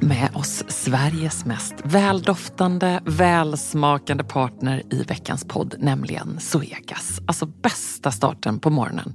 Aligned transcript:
med 0.00 0.30
oss 0.34 0.64
Sveriges 0.68 1.44
mest 1.44 1.74
väldoftande, 1.84 3.02
välsmakande 3.06 4.24
partner 4.24 4.82
i 4.90 5.02
veckans 5.02 5.44
podd, 5.44 5.74
nämligen 5.78 6.40
Zoegas. 6.40 7.20
Alltså 7.26 7.46
bästa 7.46 8.10
starten 8.10 8.58
på 8.58 8.70
morgonen. 8.70 9.14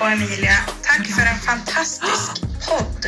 Och 0.00 0.10
Emilia. 0.10 0.56
Tack 0.82 1.06
för 1.06 1.26
en 1.26 1.38
fantastisk 1.38 2.42
podd. 2.68 3.06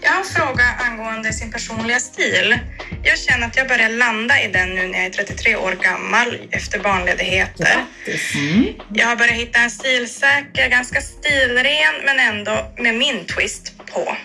Jag 0.00 0.10
har 0.10 0.18
en 0.18 0.24
fråga 0.26 0.64
angående 0.78 1.32
sin 1.32 1.52
personliga 1.52 2.00
stil. 2.00 2.58
Jag 3.04 3.18
känner 3.18 3.46
att 3.46 3.56
jag 3.56 3.68
börjar 3.68 3.88
landa 3.88 4.42
i 4.42 4.48
den 4.52 4.74
nu 4.74 4.86
när 4.88 4.98
jag 4.98 5.06
är 5.06 5.10
33 5.10 5.56
år 5.56 5.72
gammal 5.72 6.38
efter 6.50 6.78
barnledigheter. 6.78 7.84
Jag 8.94 9.06
har 9.06 9.16
börjat 9.16 9.34
hitta 9.36 9.58
en 9.58 9.70
stilsäker, 9.70 10.68
ganska 10.68 11.00
stilren 11.00 11.94
men 12.04 12.20
ändå 12.20 12.72
med 12.78 12.94
min 12.94 13.24
twist 13.26 13.72
på 13.86 14.16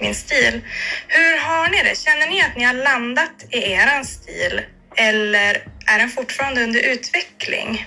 min 0.00 0.14
stil. 0.14 0.60
Hur 1.08 1.38
har 1.38 1.68
ni 1.68 1.82
det? 1.82 1.98
Känner 1.98 2.26
ni 2.26 2.40
att 2.42 2.56
ni 2.56 2.64
har 2.64 2.74
landat 2.74 3.44
i 3.50 3.72
eran 3.72 4.04
stil 4.04 4.60
eller 4.96 5.62
är 5.86 5.98
den 5.98 6.10
fortfarande 6.10 6.62
under 6.64 6.80
utveckling? 6.80 7.86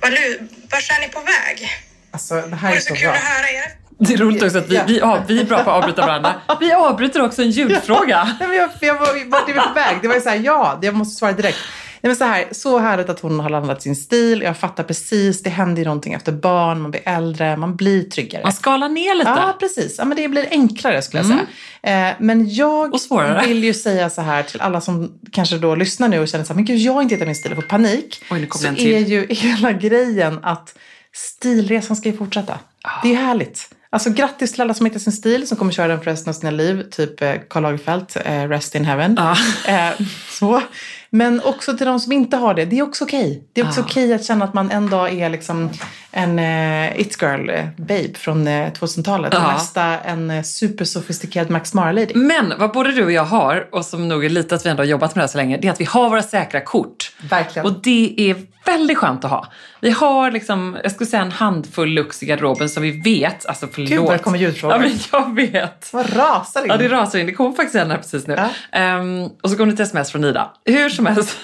Vad 0.00 0.12
lu- 0.12 0.48
Vart 0.70 0.90
är 0.90 1.00
ni 1.00 1.08
på 1.08 1.20
väg? 1.20 1.70
Alltså, 2.18 2.34
det 2.34 2.48
Det 2.48 2.56
här 2.56 2.70
vore 2.70 2.80
så 2.80 2.94
kul 2.94 3.08
att 3.08 3.16
höra 3.16 3.48
er. 3.48 3.78
Det 3.98 4.14
är 4.14 4.18
roligt 4.18 4.42
också 4.42 4.58
att 4.58 4.68
vi, 4.68 4.80
vi, 4.86 4.98
ja, 4.98 5.24
vi 5.28 5.40
är 5.40 5.44
bra 5.44 5.62
på 5.62 5.70
att 5.70 5.76
avbryta 5.76 6.06
varandra. 6.06 6.34
Vi 6.60 6.72
avbryter 6.72 7.22
också 7.22 7.42
en 7.42 7.50
ljudfråga. 7.50 8.24
Nej, 8.40 8.48
men 8.48 8.56
jag, 8.56 8.70
jag 8.80 8.94
var, 8.94 9.30
vart 9.30 9.48
är 9.48 9.52
vi 9.52 9.60
på 9.60 9.74
väg? 9.74 9.96
Det 10.02 10.08
var 10.08 10.14
ju 10.14 10.20
så 10.20 10.28
här, 10.28 10.36
ja, 10.36 10.78
jag 10.82 10.94
måste 10.94 11.18
svara 11.18 11.32
direkt. 11.32 11.58
Nej, 12.00 12.08
men 12.08 12.16
så, 12.16 12.24
här, 12.24 12.44
så 12.52 12.78
härligt 12.78 13.08
att 13.08 13.20
hon 13.20 13.40
har 13.40 13.50
landat 13.50 13.82
sin 13.82 13.96
stil. 13.96 14.42
Jag 14.42 14.56
fattar 14.56 14.84
precis, 14.84 15.42
det 15.42 15.50
händer 15.50 15.82
ju 15.82 15.84
någonting 15.84 16.12
efter 16.12 16.32
barn, 16.32 16.80
man 16.80 16.90
blir 16.90 17.02
äldre, 17.04 17.56
man 17.56 17.76
blir 17.76 18.02
tryggare. 18.02 18.42
Man 18.42 18.52
skalar 18.52 18.88
ner 18.88 19.14
lite. 19.14 19.30
Ja, 19.30 19.56
precis. 19.60 19.94
Ja, 19.98 20.04
men 20.04 20.16
det 20.16 20.28
blir 20.28 20.46
enklare 20.50 21.02
skulle 21.02 21.22
jag 21.22 21.26
säga. 21.26 22.08
Eh, 22.08 22.14
men 22.18 22.54
jag 22.54 22.98
vill 23.46 23.64
ju 23.64 23.74
säga 23.74 24.10
så 24.10 24.22
här 24.22 24.42
till 24.42 24.60
alla 24.60 24.80
som 24.80 25.12
kanske 25.32 25.58
då 25.58 25.74
lyssnar 25.74 26.08
nu 26.08 26.20
och 26.20 26.28
känner 26.28 26.44
så 26.44 26.48
här, 26.52 26.54
men 26.54 26.64
gud, 26.64 26.78
jag 26.78 26.92
har 26.92 27.02
inte 27.02 27.14
hittat 27.14 27.28
min 27.28 27.36
stil 27.36 27.52
och 27.52 27.56
får 27.56 27.68
panik. 27.68 28.24
Oj, 28.30 28.40
nu 28.40 28.46
kom 28.46 28.58
så 28.58 28.64
det 28.64 28.68
en 28.68 28.76
till. 28.76 28.94
är 28.94 28.98
ju 28.98 29.26
hela 29.30 29.72
grejen 29.72 30.38
att 30.42 30.74
stilresan 31.18 31.96
ska 31.96 32.08
ju 32.08 32.16
fortsätta. 32.16 32.58
Ah. 32.82 33.02
Det 33.02 33.08
är 33.08 33.12
ju 33.12 33.18
härligt. 33.18 33.70
Alltså 33.90 34.10
grattis 34.10 34.52
till 34.52 34.60
alla 34.60 34.74
som 34.74 34.86
hittat 34.86 35.02
sin 35.02 35.12
stil, 35.12 35.48
som 35.48 35.56
kommer 35.56 35.72
köra 35.72 35.88
den 35.88 35.98
för 35.98 36.04
resten 36.04 36.30
av 36.30 36.34
sina 36.34 36.50
liv. 36.50 36.82
Typ 36.90 37.22
eh, 37.22 37.34
Karl 37.50 37.62
Lagerfeld, 37.62 38.06
eh, 38.24 38.48
Rest 38.48 38.74
in 38.74 38.84
Heaven. 38.84 39.14
Ja. 39.18 39.36
Eh, 39.66 40.06
så. 40.30 40.62
Men 41.10 41.40
också 41.44 41.76
till 41.76 41.86
de 41.86 42.00
som 42.00 42.12
inte 42.12 42.36
har 42.36 42.54
det, 42.54 42.64
det 42.64 42.78
är 42.78 42.82
också 42.82 43.04
okej. 43.04 43.42
Det 43.52 43.60
är 43.60 43.66
också 43.68 43.80
Ja. 43.80 43.84
okej 43.88 44.14
att 44.14 44.24
känna 44.24 44.44
att 44.44 44.54
man 44.54 44.70
en 44.70 44.90
dag 44.90 45.12
är 45.20 45.28
liksom 45.30 45.70
en 46.12 46.38
eh, 46.38 47.00
it-girl, 47.00 47.50
eh, 47.50 47.64
babe 47.76 48.14
från 48.14 48.46
eh, 48.48 48.72
2000-talet. 48.72 49.34
Och 49.34 49.40
Ja. 49.40 49.52
nästa 49.52 49.82
en 49.84 50.30
eh, 50.30 50.42
supersofistikerad 50.42 51.50
Max 51.50 51.74
Mara-lady. 51.74 52.14
Men 52.14 52.52
vad 52.58 52.72
både 52.72 52.92
du 52.92 53.04
och 53.04 53.12
jag 53.12 53.24
har, 53.24 53.68
och 53.72 53.84
som 53.84 54.08
nog 54.08 54.24
är 54.24 54.28
lite 54.28 54.54
att 54.54 54.66
vi 54.66 54.70
ändå 54.70 54.80
har 54.82 54.88
jobbat 54.88 55.14
med 55.14 55.20
det 55.22 55.26
här 55.26 55.28
så 55.32 55.38
länge, 55.38 55.56
det 55.56 55.68
är 55.68 55.72
att 55.72 55.80
vi 55.80 55.84
har 55.84 56.10
våra 56.10 56.22
säkra 56.22 56.60
kort. 56.60 57.12
Verkligen. 57.30 57.66
Och 57.66 57.72
det 57.82 58.14
är 58.30 58.36
väldigt 58.64 58.98
skönt 58.98 59.24
att 59.24 59.30
ha. 59.30 59.46
Vi 59.80 59.90
har 59.90 60.30
liksom, 60.30 60.76
jag 60.82 60.92
skulle 60.92 61.10
säga 61.10 61.22
en 61.22 61.32
handfull 61.32 61.88
lux 61.88 62.22
i 62.22 62.26
garderoben 62.26 62.68
som 62.68 62.82
vi 62.82 62.90
vet, 62.90 63.46
alltså 63.46 63.66
förlåt. 63.72 63.90
Gud, 63.90 64.00
vad 64.00 64.12
det 64.14 64.18
kommer 64.18 64.38
ljudfrågor. 64.38 64.76
Ja, 64.76 64.80
men 64.82 64.98
jag 65.12 65.34
vet. 65.52 65.92
Vad 65.92 66.16
rasar 66.16 66.60
in? 66.62 66.66
Ja, 66.68 66.76
det 66.76 66.88
rasar 66.88 67.18
in. 67.18 67.26
Det 67.26 67.32
kom 67.32 67.54
faktiskt 67.54 67.74
en 67.76 67.90
här 67.90 67.96
precis 67.98 68.26
nu. 68.26 68.34
Ja. 68.38 68.78
Ehm, 68.78 69.22
och 69.42 69.50
så 69.50 69.56
kom 69.56 69.68
det 69.68 69.74
ett 69.74 69.80
sms 69.80 70.12
från 70.12 70.24
Ida. 70.24 70.50
Hur 70.64 70.88
som 70.98 71.06
helst, 71.06 71.36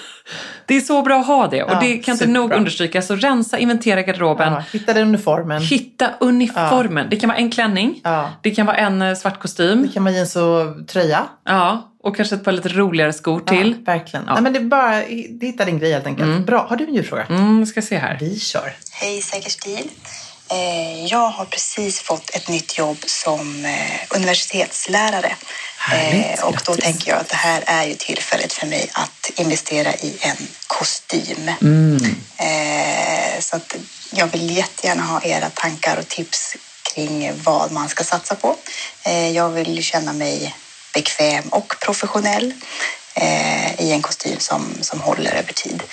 det 0.65 0.75
är 0.75 0.81
så 0.81 1.01
bra 1.01 1.19
att 1.19 1.27
ha 1.27 1.47
det. 1.47 1.63
Och 1.63 1.71
Ja, 1.71 1.79
det 1.79 1.97
kan 1.97 2.11
inte 2.13 2.27
nog 2.27 2.53
understrykas. 2.53 3.07
Så 3.07 3.15
rensa, 3.15 3.57
inventera 3.57 4.01
garderoben. 4.01 4.53
ja, 4.53 4.63
hittade 4.73 5.01
uniformen. 5.01 5.61
Hitta 5.61 6.09
uniformen. 6.19 7.07
Det 7.09 7.15
kan 7.15 7.27
vara 7.29 7.37
en 7.37 7.51
klänning. 7.51 8.01
Ja. 8.03 8.29
Det 8.41 8.51
kan 8.51 8.65
vara 8.65 8.77
en 8.77 9.01
eh, 9.01 9.15
svart 9.15 9.39
kostym. 9.39 9.81
Det 9.87 9.93
kan 9.93 10.03
man 10.03 10.13
jeans 10.13 10.35
och 10.35 10.87
tröja. 10.87 11.23
Ja, 11.45 11.91
och 12.03 12.15
kanske 12.15 12.35
ett 12.35 12.43
par 12.43 12.51
lite 12.51 12.69
roligare 12.69 13.13
skor 13.13 13.39
till. 13.39 13.75
Ja, 13.85 13.93
verkligen. 13.93 14.25
Ja. 14.27 14.33
Nej, 14.33 14.43
men 14.43 14.53
det 14.53 14.59
är 14.59 14.63
bara, 14.63 14.91
hitta 15.41 15.65
din 15.65 15.79
grej 15.79 15.91
helt 15.93 16.05
enkelt. 16.07 16.45
Bra. 16.45 16.65
Har 16.69 16.75
du 16.75 16.83
en 16.87 16.93
ljudfråga? 16.93 17.25
Mm, 17.29 17.59
vi 17.59 17.65
ska 17.65 17.81
se 17.81 17.97
här. 17.97 18.17
Vi 18.19 18.39
kör. 18.39 18.73
Hej 18.91 19.21
Säker 19.21 19.49
stil. 19.49 19.89
Eh, 20.51 21.05
jag 21.05 21.29
har 21.29 21.45
precis 21.45 21.99
fått 21.99 22.29
ett 22.29 22.47
nytt 22.47 22.77
jobb 22.77 22.97
som 23.07 23.65
eh, 23.65 24.01
universitetslärare. 24.09 25.35
Härligt, 25.77 26.39
Eh, 26.39 26.45
och 26.45 26.51
då 26.51 26.71
grattis. 26.71 26.83
tänker 26.83 27.11
jag 27.11 27.19
att 27.19 27.29
det 27.29 27.35
här 27.35 27.63
är 27.65 27.83
ju 27.85 27.95
tillfället 27.95 28.53
för 28.53 28.67
mig 28.67 28.89
att 28.93 29.29
investera 29.35 29.93
i 29.93 30.17
en 30.21 30.47
kostym. 30.67 31.47
Eh, 32.37 33.39
så 33.39 33.55
att 33.55 33.75
jag 34.11 34.27
vill 34.27 34.57
jättegärna 34.57 35.03
ha 35.03 35.21
era 35.23 35.49
tankar 35.49 35.97
och 35.97 36.07
tips 36.07 36.55
kring 36.93 37.31
vad 37.43 37.71
man 37.71 37.89
ska 37.89 38.03
satsa 38.03 38.35
på. 38.35 38.55
Jag 39.33 39.49
vill 39.49 39.83
känna 39.83 40.13
mig 40.13 40.55
bekväm 40.93 41.49
och 41.49 41.75
professionell. 41.81 42.53
I 43.79 43.91
en 43.91 44.01
kostym 44.01 44.39
som, 44.39 44.73
som 44.81 45.01
håller 45.01 45.31
över 45.31 45.53
tid. 45.53 45.83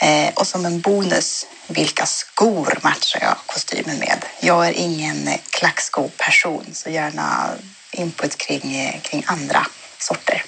Eh, 0.00 0.34
och 0.34 0.46
som 0.46 0.64
en 0.66 0.80
bonus, 0.80 1.46
vilka 1.66 2.06
skor 2.06 2.78
matchar 2.82 3.20
jag 3.22 3.36
kostymen 3.46 3.98
med? 3.98 4.24
Jag 4.40 4.68
är 4.68 4.72
ingen 4.72 5.28
klackskoperson, 5.50 6.64
så 6.72 6.90
gärna 6.90 7.48
input 7.92 8.38
kring, 8.38 9.00
kring 9.02 9.24
andra 9.26 9.66
sorter. 9.98 10.44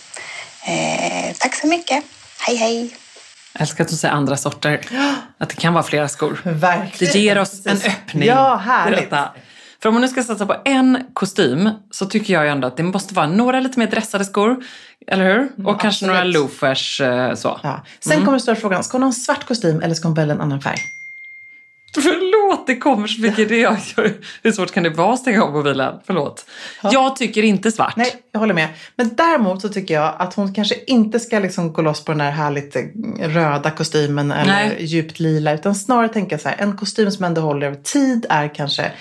Eh, 0.67 1.35
tack 1.38 1.55
så 1.55 1.67
mycket. 1.67 2.05
Hej, 2.38 2.56
hej! 2.56 2.97
Jag 3.52 3.61
älskar 3.62 3.85
att 3.85 3.90
du 3.90 3.97
säger 3.97 4.14
andra 4.14 4.37
sorter. 4.37 4.81
Att 5.38 5.49
det 5.49 5.56
kan 5.56 5.73
vara 5.75 5.85
flera 5.85 6.08
skor. 6.08 6.40
Verkligen. 6.44 7.12
Det 7.12 7.19
ger 7.19 7.38
oss 7.38 7.67
en 7.67 7.76
öppning. 7.76 8.29
Ja, 8.29 8.56
härligt. 8.56 9.11
För 9.84 9.88
om 9.88 9.94
man 9.94 10.02
nu 10.02 10.08
ska 10.08 10.22
satsa 10.22 10.46
på 10.46 10.56
en 10.64 10.98
kostym 11.12 11.70
så 11.90 12.06
tycker 12.06 12.34
jag 12.34 12.44
ju 12.44 12.50
ändå 12.50 12.69
att 12.69 12.76
det 12.76 12.82
måste 12.82 13.14
vara 13.14 13.26
några 13.26 13.60
lite 13.60 13.78
mer 13.78 13.86
dressade 13.86 14.25
skor. 14.25 14.64
Eller 15.06 15.25
hur? 15.25 15.66
Och 15.66 15.81
kanske 15.81 16.06
några 16.06 16.19
absolut. 16.19 16.34
loafers 16.34 17.00
eh, 17.00 17.34
så. 17.34 17.60
Ja. 17.62 17.84
Sen 18.00 18.25
kommer 18.25 18.38
stora 18.38 18.56
frågan, 18.56 18.84
ska 18.84 18.94
hon 18.94 19.02
ha 19.02 19.08
en 19.08 19.12
svart 19.12 19.46
kostym 19.48 19.81
eller 19.81 19.94
ska 19.94 20.08
hon 20.08 20.14
välja 20.14 20.34
en 20.34 20.40
annan 20.40 20.60
färg? 20.60 20.78
Förlåt, 21.94 22.66
det 22.66 22.76
kommer 22.76 23.06
så 23.06 23.20
mycket. 23.20 23.50
Gör. 23.50 23.76
Hur 24.42 24.52
svårt 24.52 24.72
kan 24.72 24.82
det 24.82 24.90
vara 24.90 25.12
att 25.12 25.19
stänga 25.19 25.42
av 25.42 25.52
mobilen? 25.52 25.94
Förlåt. 26.06 26.46
Jag 26.82 27.16
tycker 27.16 27.42
inte 27.42 27.72
svart. 27.72 27.96
Nej, 27.96 28.16
jag 28.32 28.40
håller 28.40 28.54
med. 28.54 28.69
Men 28.96 29.14
däremot 29.14 29.62
så 29.62 29.69
tycker 29.69 29.94
jag 29.94 30.14
att 30.19 30.34
hon 30.34 30.54
kanske 30.54 30.75
inte 30.87 31.20
ska 31.20 31.38
liksom 31.38 31.72
gå 31.72 31.82
loss 31.82 32.04
på 32.04 32.12
den 32.12 32.19
där 32.19 32.30
härligt 32.30 32.76
eh, 32.76 32.82
röda 33.28 33.70
kostymen 33.70 34.32
eller 34.32 34.52
Nej. 34.52 34.76
djupt 34.84 35.20
lila. 35.20 35.52
Utan 35.52 35.75
snarare 35.75 36.08
tänka 36.08 36.38
så 36.38 36.48
här, 36.48 36.56
en 36.58 36.76
kostym 36.76 37.10
som 37.10 37.25
ändå 37.25 37.40
håller 37.40 37.66
över 37.66 37.76
tid 37.76 38.26
är 38.28 38.54
kanske 38.54 38.92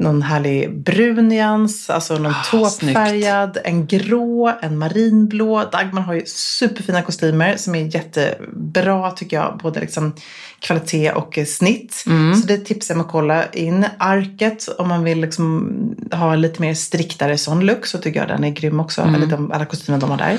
någon 0.00 0.22
härlig 0.22 0.82
brun 0.82 1.28
nyans, 1.28 1.90
alltså 1.90 2.14
någon 2.18 2.32
Ah, 2.32 2.44
tåpfärgad, 2.50 3.58
en 3.64 3.86
grå, 3.86 4.52
en 4.62 4.78
marinblå. 4.78 5.64
Dagmar 5.72 6.02
har 6.02 6.14
ju 6.14 6.22
superfina 6.26 7.02
kostymer 7.02 7.56
som 7.56 7.74
är 7.74 7.94
jättebra 7.94 9.10
tycker 9.10 9.36
jag, 9.36 9.58
både 9.62 9.80
liksom 9.80 10.14
kvalitet 10.58 11.12
och 11.12 11.38
snitt. 11.46 12.04
Mm. 12.06 12.34
Så 12.34 12.46
det 12.46 12.58
tipsar 12.58 12.94
jag 12.94 13.00
om 13.00 13.06
att 13.06 13.12
kolla 13.12 13.44
in. 13.52 13.86
Arket, 13.98 14.68
om 14.78 14.88
man 14.88 15.04
vill 15.04 15.20
liksom 15.20 15.70
ha 16.12 16.34
lite 16.34 16.62
mer 16.62 16.74
striktare 16.74 17.38
sån 17.38 17.60
look 17.66 17.86
så 17.86 17.98
tycker 17.98 18.20
jag 18.20 18.28
den 18.28 18.44
är 18.44 18.50
grym 18.50 18.80
också. 18.80 19.02
Eller 19.02 19.26
de, 19.26 19.52
alla 19.52 19.66
kostymer 19.66 19.98
de 19.98 20.10
har 20.10 20.18
där. 20.18 20.38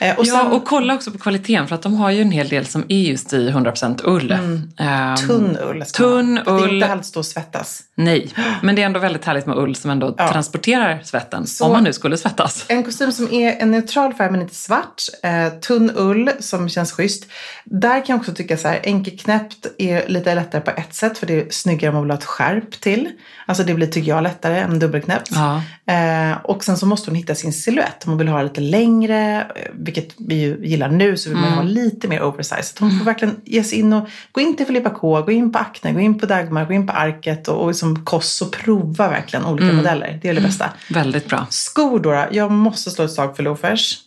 Eh, 0.00 0.18
och 0.18 0.26
Mm. 0.26 0.38
ja, 0.38 0.42
sen 0.44 0.52
och 0.52 0.64
kolla 0.64 0.94
också 0.94 1.10
på 1.10 1.18
kvaliteten 1.18 1.68
för 1.68 1.74
att 1.74 1.82
de 1.82 1.94
har 1.94 2.10
ju 2.10 2.22
en 2.22 2.30
hel 2.30 2.48
del 2.48 2.66
som 2.66 2.84
är 2.88 3.00
just 3.00 3.32
i 3.32 3.50
100% 3.50 4.00
ull. 4.04 4.32
Ehm, 4.32 5.16
tunn 5.26 5.58
ull. 5.70 5.82
tunn 5.82 6.38
ha. 6.38 6.44
Det 6.44 6.50
är 6.64 6.68
ull. 6.68 6.82
inte 6.82 7.02
stå 7.02 7.20
och 7.20 7.26
svettas. 7.26 7.82
Nej, 7.94 8.30
men 8.62 8.74
det 8.74 8.82
är 8.82 8.86
ändå 8.96 9.02
väldigt 9.02 9.24
härligt 9.24 9.46
med 9.46 9.56
ull 9.58 9.74
som 9.76 9.90
ändå 9.90 10.14
Ja. 10.18 10.32
transporterar 10.32 11.00
svetten. 11.04 11.46
Så- 11.46 11.64
Om 11.64 11.72
man 11.72 11.84
nu 11.84 11.92
skulle 11.92 12.16
svettas. 12.16 12.64
En 12.68 12.82
kostym 12.84 13.12
som 13.12 13.32
är 13.32 13.56
en 13.62 13.70
neutral 13.70 14.14
färg 14.14 14.30
men 14.30 14.42
inte 14.42 14.54
svart. 14.54 15.02
Eh, 15.22 15.48
tunn 15.60 15.90
ull 15.96 16.30
som 16.40 16.68
känns 16.68 16.92
schysst. 16.92 17.24
Där 17.64 18.06
kan 18.06 18.14
jag 18.14 18.18
också 18.20 18.34
tycka 18.34 18.56
så 18.56 18.68
här, 18.68 18.80
enkelknäppt 18.84 19.66
är 19.78 20.08
lite 20.08 20.34
lättare 20.34 20.60
på 20.62 20.70
ett 20.70 20.94
sätt 20.94 21.18
för 21.18 21.26
det 21.26 21.34
är 21.40 21.50
snyggare 21.50 21.88
om 21.88 21.94
man 21.94 22.02
vill 22.02 22.10
ha 22.10 22.18
ett 22.18 22.24
skärp 22.24 22.80
till. 22.80 23.10
Alltså 23.46 23.64
det 23.64 23.74
blir 23.74 23.86
tycker 23.86 24.08
jag 24.08 24.22
lättare 24.22 24.58
än 24.58 24.78
dubbelknäppt. 24.78 25.30
Ja. 25.34 25.62
Eh, 25.92 26.36
och 26.44 26.64
sen 26.64 26.76
så 26.76 26.86
måste 26.86 27.10
hon 27.10 27.16
hitta 27.16 27.34
sin 27.34 27.52
silhuett. 27.52 28.04
Om 28.04 28.10
hon 28.10 28.18
vill 28.18 28.28
ha 28.28 28.42
lite 28.42 28.60
längre, 28.60 29.40
eh, 29.40 29.70
vilket 29.74 30.14
vi 30.18 30.34
ju 30.34 30.58
gillar 30.66 30.88
nu, 30.88 31.16
så 31.16 31.28
vill 31.28 31.38
man 31.38 31.50
ju 31.50 31.56
ha 31.56 31.62
lite 31.62 32.08
mer 32.08 32.22
oversized. 32.22 32.64
Så 32.64 32.84
hon 32.84 32.98
får 32.98 33.04
verkligen 33.04 33.36
ge 33.44 33.64
sig 33.64 33.78
in 33.78 33.92
och 33.92 34.08
gå 34.32 34.40
in 34.40 34.56
till 34.56 34.66
Filippa 34.66 34.90
K, 34.90 35.22
gå 35.22 35.32
in 35.32 35.52
på 35.52 35.58
Acne, 35.58 35.92
gå 35.92 36.00
in 36.00 36.18
på 36.18 36.26
Dagmar, 36.26 36.64
gå 36.64 36.72
in 36.72 36.86
på 36.86 36.92
Arket 36.92 37.48
och, 37.48 37.60
och 37.62 37.68
liksom 37.68 38.04
Koss 38.04 38.42
och 38.42 38.52
prova 38.52 38.85
verkligen 38.92 39.44
olika 39.46 39.72
modeller. 39.72 40.18
Det 40.22 40.28
är 40.28 40.34
det 40.34 40.40
bästa. 40.40 40.70
Väldigt 40.90 41.28
bra. 41.28 41.46
Skor 41.50 42.00
då. 42.00 42.26
Jag 42.30 42.50
måste 42.50 42.90
slå 42.90 43.04
ett 43.04 43.12
slag 43.12 43.36
för 43.36 43.42
loafers. 43.42 43.98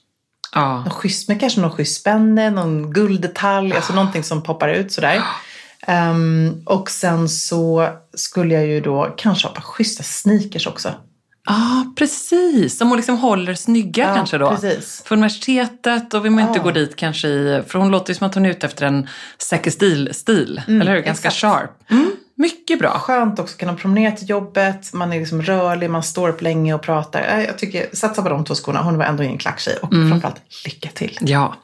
Ja. 0.54 0.78
Någon 0.78 0.90
schysst, 0.90 1.28
men 1.28 1.40
kanske 1.40 1.62
någon 1.62 1.72
schysst 1.72 2.00
spänne, 2.02 2.50
någon 2.50 2.94
gulddetalj, 2.94 3.74
alltså 3.74 3.94
någonting 3.94 4.24
som 4.24 4.44
poppar 4.44 4.70
ut 4.70 4.92
sådär. 4.92 5.22
Ehm, 5.88 6.62
och 6.66 6.90
sen 6.90 7.30
så 7.30 7.90
skulle 8.14 8.54
jag 8.54 8.66
ju 8.66 8.82
då 8.82 9.14
kanske 9.18 9.48
ha 9.48 9.52
ett 9.52 9.56
par 9.56 9.64
schyssta 9.64 10.04
sneakers 10.04 10.68
också. 10.68 10.92
Ja, 11.46 11.94
precis. 11.98 12.78
Som 12.78 12.88
hon 12.88 12.98
liksom 12.98 13.18
håller 13.18 13.54
snygga 13.54 14.04
Ja, 14.08 14.16
kanske 14.16 14.38
då. 14.38 14.50
precis. 14.50 15.02
För 15.06 15.16
universitetet 15.16 16.14
och 16.14 16.26
vill 16.26 16.32
man 16.32 16.48
inte 16.48 16.60
Ja. 16.60 16.64
gå 16.64 16.72
dit 16.72 16.96
kanske 16.96 17.28
i... 17.28 17.64
För 17.68 17.80
hon 17.80 17.90
låter 17.92 18.12
ju 18.14 18.16
som 18.16 18.28
att 18.28 18.36
hon 18.36 18.46
är 18.46 18.50
ute 18.50 18.68
efter 18.68 18.86
en 18.86 19.08
säker 19.38 19.72
stil-stil. 19.72 20.62
eller 20.68 20.92
hur? 20.96 21.00
Ganska 21.02 21.28
exakt. 21.28 21.36
sharp. 21.36 21.92
Mm, 21.92 22.12
mycket 22.40 22.80
bra. 22.80 23.00
Skönt 23.00 23.40
också, 23.40 23.58
kan 23.58 23.68
man 23.68 23.76
promenera 23.76 24.12
till 24.12 24.30
jobbet, 24.30 24.94
man 24.94 25.14
är 25.14 25.20
liksom 25.20 25.42
rörlig, 25.42 25.90
man 25.90 26.04
står 26.04 26.30
upp 26.30 26.42
länge 26.42 26.74
och 26.74 26.82
pratar. 26.82 27.22
Eh, 27.22 27.44
Jag 27.46 27.58
tycker, 27.58 27.86
satsa 27.94 28.22
på 28.22 28.30
de 28.30 28.46
två 28.46 28.56
skorna. 28.56 28.82
Hon 28.82 28.98
var 28.98 29.06
ändå 29.06 29.24
ingen 29.24 29.38
klacktjej 29.38 29.76
och 29.82 29.90
framförallt 30.10 30.42
lycka 30.66 30.90
till. 30.94 31.18
Ja. 31.22 31.56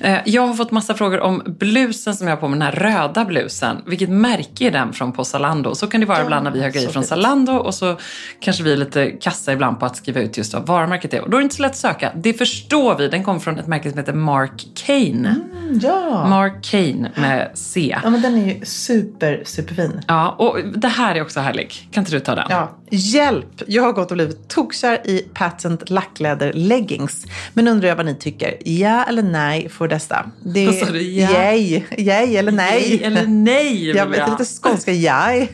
Eh, 0.00 0.18
Jag 0.24 0.46
har 0.46 0.54
fått 0.54 0.70
massa 0.70 0.94
frågor 0.94 1.20
om 1.20 1.42
blusen 1.46 2.14
som 2.16 2.26
jag 2.28 2.36
har 2.36 2.40
på 2.40 2.48
mig, 2.48 2.58
den 2.58 2.66
här 2.68 2.72
röda 2.72 3.24
blusen. 3.24 3.82
Vilket 3.86 4.10
märke 4.10 4.64
är 4.66 4.70
den 4.70 4.92
från 4.92 5.12
på 5.12 5.24
Zalando? 5.24 5.74
Så 5.74 5.86
kan 5.86 6.00
det 6.00 6.06
vara 6.06 6.22
ibland 6.22 6.44
när 6.44 6.50
vi 6.50 6.62
har 6.62 6.70
grejer 6.70 6.88
från. 6.88 7.04
Zalando 7.04 7.52
och 7.52 7.74
så 7.74 7.96
kanske 8.40 8.62
vi 8.62 8.72
är 8.72 8.76
lite 8.76 9.10
kassa 9.10 9.52
ibland 9.52 9.80
på 9.80 9.86
att 9.86 9.96
skriva 9.96 10.20
ut 10.20 10.36
just 10.38 10.54
vad 10.54 10.66
varumärket 10.66 11.14
är. 11.14 11.20
Och 11.20 11.30
då 11.30 11.36
är 11.36 11.40
det 11.40 11.44
inte 11.44 11.56
så 11.56 11.62
lätt 11.62 11.70
att 11.70 11.76
söka. 11.76 12.12
Det 12.16 12.32
förstår 12.32 12.94
vi. 12.98 13.08
Den 13.08 13.24
kommer 13.24 13.40
från 13.40 13.58
ett 13.58 13.66
märke 13.66 13.90
som 13.90 13.98
heter 13.98 14.12
Mark 14.12 14.66
Kane. 14.86 15.34
Ja. 15.82 16.26
Mark 16.28 16.64
Kane 16.70 17.10
med 17.16 17.50
C. 17.54 17.96
ja, 18.04 18.10
men 18.10 18.22
den 18.22 18.38
är 18.38 18.46
ju 18.54 18.64
super, 18.64 19.42
superfin. 19.46 20.00
Ja, 20.06 20.28
och 20.38 20.58
det 20.74 20.88
här 20.88 21.14
är 21.14 21.22
också 21.22 21.40
härlig. 21.40 21.88
Kan 21.92 22.00
inte 22.02 22.12
du 22.12 22.20
ta 22.20 22.34
den? 22.34 22.46
Ja. 22.50 22.77
Hjälp! 22.90 23.62
Jag 23.66 23.82
har 23.82 23.92
gått 23.92 24.10
och 24.10 24.16
blivit 24.16 24.48
tokkär 24.48 25.00
i 25.04 25.28
patent 25.34 25.90
lackläder 25.90 26.52
leggings. 26.52 27.24
Men 27.54 27.68
undrar 27.68 27.88
jag 27.88 27.96
vad 27.96 28.06
ni 28.06 28.14
tycker. 28.14 28.56
Ja 28.64 29.04
eller 29.04 29.22
nej 29.22 29.68
för 29.68 29.88
dessa? 29.88 30.30
Det 30.44 30.66
Vad 30.66 30.74
sa 30.74 30.86
du? 30.86 31.02
Ja? 31.02 31.30
Yay. 31.30 31.82
Yay 31.98 32.36
eller 32.36 32.52
nej? 32.52 32.68
Nej 32.80 33.04
eller 33.04 33.26
nej, 33.26 33.90
Jag 33.96 34.06
vet 34.06 34.30
lite 34.30 34.44
skånska 34.62 34.92
yay. 34.92 35.48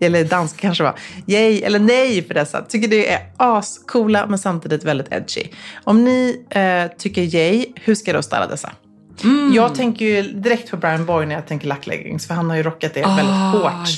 Eller 0.00 0.24
danska 0.24 0.58
kanske 0.60 0.84
var. 0.84 0.94
Yay 1.26 1.62
eller 1.62 1.78
nej 1.78 2.22
för 2.26 2.34
dessa. 2.34 2.62
Tycker 2.62 2.88
det 2.88 3.12
är 3.12 3.20
ascoola 3.36 4.26
men 4.26 4.38
samtidigt 4.38 4.84
väldigt 4.84 5.12
edgy. 5.12 5.42
Om 5.84 6.04
ni 6.04 6.44
eh, 6.50 6.96
tycker 6.98 7.22
yay, 7.22 7.66
hur 7.74 7.94
ska 7.94 8.10
jag 8.10 8.18
då 8.18 8.22
styla 8.22 8.46
dessa? 8.46 8.72
Mm. 9.24 9.52
Jag 9.54 9.74
tänker 9.74 10.04
ju 10.04 10.22
direkt 10.22 10.70
på 10.70 10.76
Brian 10.76 11.06
Boy 11.06 11.26
när 11.26 11.34
jag 11.34 11.46
tänker 11.46 11.66
lackleggings. 11.68 12.26
För 12.26 12.34
han 12.34 12.50
har 12.50 12.56
ju 12.56 12.62
rockat 12.62 12.94
det 12.94 13.00
väldigt 13.00 13.24
Ah, 13.26 13.50
hårt. 13.50 13.88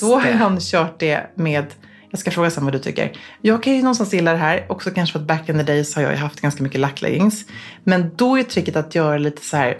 Då 0.00 0.14
har 0.18 0.32
han 0.32 0.60
kört 0.60 1.00
det 1.00 1.30
med, 1.34 1.66
jag 2.14 2.18
ska 2.20 2.30
fråga 2.30 2.50
sen 2.50 2.64
vad 2.64 2.72
du 2.72 2.78
tycker. 2.78 3.12
Jag 3.40 3.62
kan 3.62 3.72
ju 3.72 3.78
någonstans 3.82 4.12
gilla 4.12 4.32
det 4.32 4.38
här, 4.38 4.66
också 4.68 4.90
kanske 4.90 5.12
för 5.12 5.20
att 5.20 5.26
back 5.26 5.48
in 5.48 5.58
the 5.58 5.62
days 5.62 5.94
har 5.94 6.02
jag 6.02 6.12
ju 6.12 6.18
haft 6.18 6.40
ganska 6.40 6.62
mycket 6.62 6.80
lackleggings. 6.80 7.44
Men 7.84 8.10
då 8.16 8.38
är 8.38 8.42
tricket 8.42 8.76
att 8.76 8.94
göra 8.94 9.18
lite 9.18 9.44
så 9.44 9.56
här, 9.56 9.76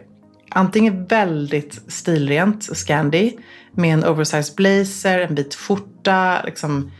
antingen 0.50 1.06
väldigt 1.06 1.80
stilrent, 1.88 2.76
Scandi, 2.76 3.36
med 3.72 3.94
en 3.94 4.04
oversized 4.04 4.56
blazer, 4.56 5.18
en 5.20 5.34
vit 5.34 5.54
skjorta, 5.54 6.42
liksom 6.44 6.90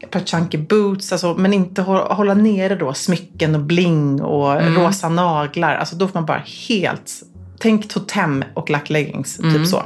ett 0.00 0.10
par 0.10 0.20
chunky 0.20 0.58
boots, 0.58 1.12
alltså, 1.12 1.34
men 1.34 1.52
inte 1.52 1.82
hå- 1.82 2.14
hålla 2.14 2.34
nere 2.34 2.74
då 2.74 2.94
smycken 2.94 3.54
och 3.54 3.60
bling 3.62 4.22
och 4.22 4.62
rosa 4.76 5.08
naglar. 5.08 5.74
Alltså 5.74 5.96
då 5.96 6.08
får 6.08 6.14
man 6.14 6.26
bara 6.26 6.42
helt, 6.68 7.12
tänk 7.58 7.88
totem 7.88 8.44
och 8.54 8.70
lackleggings, 8.70 9.36
typ 9.36 9.66
så. 9.66 9.82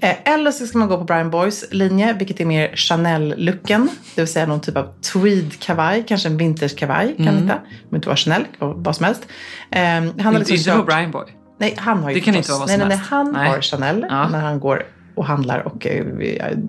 Eh, 0.00 0.16
Eller 0.34 0.50
så 0.50 0.66
ska 0.66 0.78
man 0.78 0.88
gå 0.88 0.98
på 0.98 1.04
Brian 1.04 1.30
Boys 1.30 1.64
linje, 1.70 2.12
vilket 2.12 2.40
är 2.40 2.44
mer 2.44 2.68
Chanel-looken. 2.74 3.88
Det 4.14 4.20
vill 4.20 4.28
säga 4.32 4.46
någon 4.46 4.60
typ 4.60 4.76
av 4.76 4.86
tweed-kavaj, 5.00 6.04
kanske 6.08 6.28
en 6.28 6.36
vintage-kavaj 6.36 7.14
kan 7.16 7.28
Mm. 7.28 7.42
hitta. 7.42 7.58
Men 7.88 7.96
inte 7.96 8.08
vara 8.08 8.16
Chanel, 8.16 8.44
vad 8.58 8.96
som 8.96 9.04
helst. 9.06 9.26
Eh, 9.70 9.80
han 9.82 10.04
har 10.24 10.32
liksom 10.32 10.54
inte 10.56 10.70
kört- 10.70 10.86
Brian 10.86 11.10
Boy. 11.10 11.24
Nej, 11.58 11.74
han 11.78 12.02
har 12.02 12.10
ju 12.10 12.14
Det 12.14 12.20
kan 12.20 12.34
inte 12.34 12.50
vara 12.50 12.58
vad 12.58 12.68
nej, 12.68 12.78
som 12.78 12.88
nej, 12.88 12.88
nej, 12.88 12.96
helst. 12.96 13.10
han 13.10 13.32
Nej. 13.32 13.48
har 13.48 13.60
Chanel 13.60 14.06
Ja. 14.10 14.28
när 14.28 14.40
han 14.40 14.60
går 14.60 14.82
och 15.14 15.26
handlar 15.26 15.58
och 15.66 15.86
eh, 15.86 16.04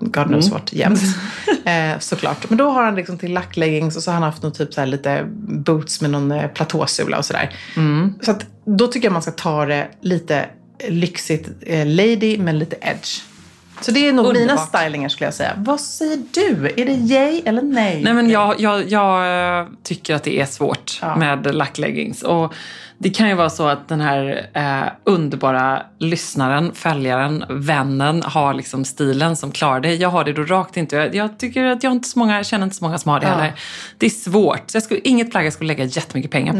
God 0.02 0.28
knows 0.28 0.46
Mm. 0.48 0.60
what 0.60 0.74
jämt. 0.74 1.00
eh, 1.66 2.00
såklart. 2.00 2.50
Men 2.50 2.58
då 2.58 2.70
har 2.70 2.84
han 2.84 2.96
liksom 2.96 3.18
till 3.18 3.34
lackleggings 3.34 3.96
och 3.98 4.04
så 4.04 4.12
har 4.12 4.14
han 4.14 4.24
haft 4.24 4.44
någon 4.44 4.52
typ 4.52 4.74
så 4.74 4.86
lite 4.86 5.24
boots 5.66 6.02
med 6.02 6.10
någon 6.12 6.34
platåsula 6.54 7.18
och 7.18 7.26
sådär. 7.26 7.50
Mm. 7.78 8.14
Så 8.22 8.32
att 8.32 8.46
då 8.66 8.88
tycker 8.88 9.06
jag 9.08 9.14
man 9.14 9.22
ska 9.22 9.32
ta 9.32 9.66
det 9.66 9.88
lite 10.02 10.46
lyxigt 10.90 11.50
eh, 11.62 11.86
lady 11.88 12.38
men 12.38 12.60
lite 12.60 12.76
edge. 12.82 13.22
Så 13.82 13.92
det 13.92 14.08
är 14.08 14.14
nog 14.14 14.26
mina 14.28 14.40
Underbart. 14.40 14.70
stylingar 14.70 15.10
skulle 15.10 15.28
jag 15.28 15.34
säga. 15.34 15.54
Vad 15.58 15.80
säger 15.82 16.22
du? 16.32 16.74
Är 16.78 16.86
det 16.86 16.92
yay 16.94 17.42
eller 17.46 17.62
nej? 17.62 18.02
Nej, 18.04 18.14
men 18.14 18.30
jag, 18.30 18.60
jag, 18.60 18.90
jag 18.92 19.60
eh, 19.60 19.68
tycker 19.84 20.16
att 20.16 20.24
det 20.24 20.40
är 20.40 20.46
svårt 20.46 21.00
Ja. 21.02 21.16
med 21.16 21.56
lackleggings. 21.56 22.22
Och 22.24 22.54
det 23.04 23.10
kan 23.10 23.30
ju 23.30 23.36
vara 23.36 23.50
så 23.50 23.68
att 23.68 23.88
den 23.88 24.02
här 24.02 24.50
eh, 24.54 24.92
underbara 25.04 25.82
lyssnaren, 26.00 26.72
följaren, 26.74 27.44
vännen 27.50 28.24
har 28.24 28.54
liksom 28.54 28.86
stilen 28.86 29.36
som 29.36 29.52
klarar 29.52 29.80
det. 29.80 29.96
Jag 29.96 30.10
har 30.10 30.24
det 30.24 30.34
då 30.34 30.44
rakt 30.44 30.78
inte. 30.78 30.96
Jag, 30.96 31.16
jag 31.16 31.38
tycker 31.40 31.64
att 31.66 31.84
jag 31.84 31.92
inte 31.92 32.10
så 32.10 32.20
många, 32.20 32.44
känner 32.44 32.64
inte 32.64 32.76
så 32.76 32.84
många 32.84 32.98
som 32.98 33.12
har 33.12 33.20
det 33.20 33.26
Ja. 33.28 33.34
heller. 33.34 33.54
Det 33.98 34.06
är 34.06 34.10
svårt. 34.10 34.64
Så 34.72 34.76
jag 34.76 34.84
skulle, 34.84 35.00
inget 35.04 35.32
plagg 35.32 35.46
jag 35.46 35.54
skulle 35.54 35.68
lägga 35.68 35.86
jättemycket 35.86 36.32
pengar 36.32 36.54
på. 36.54 36.60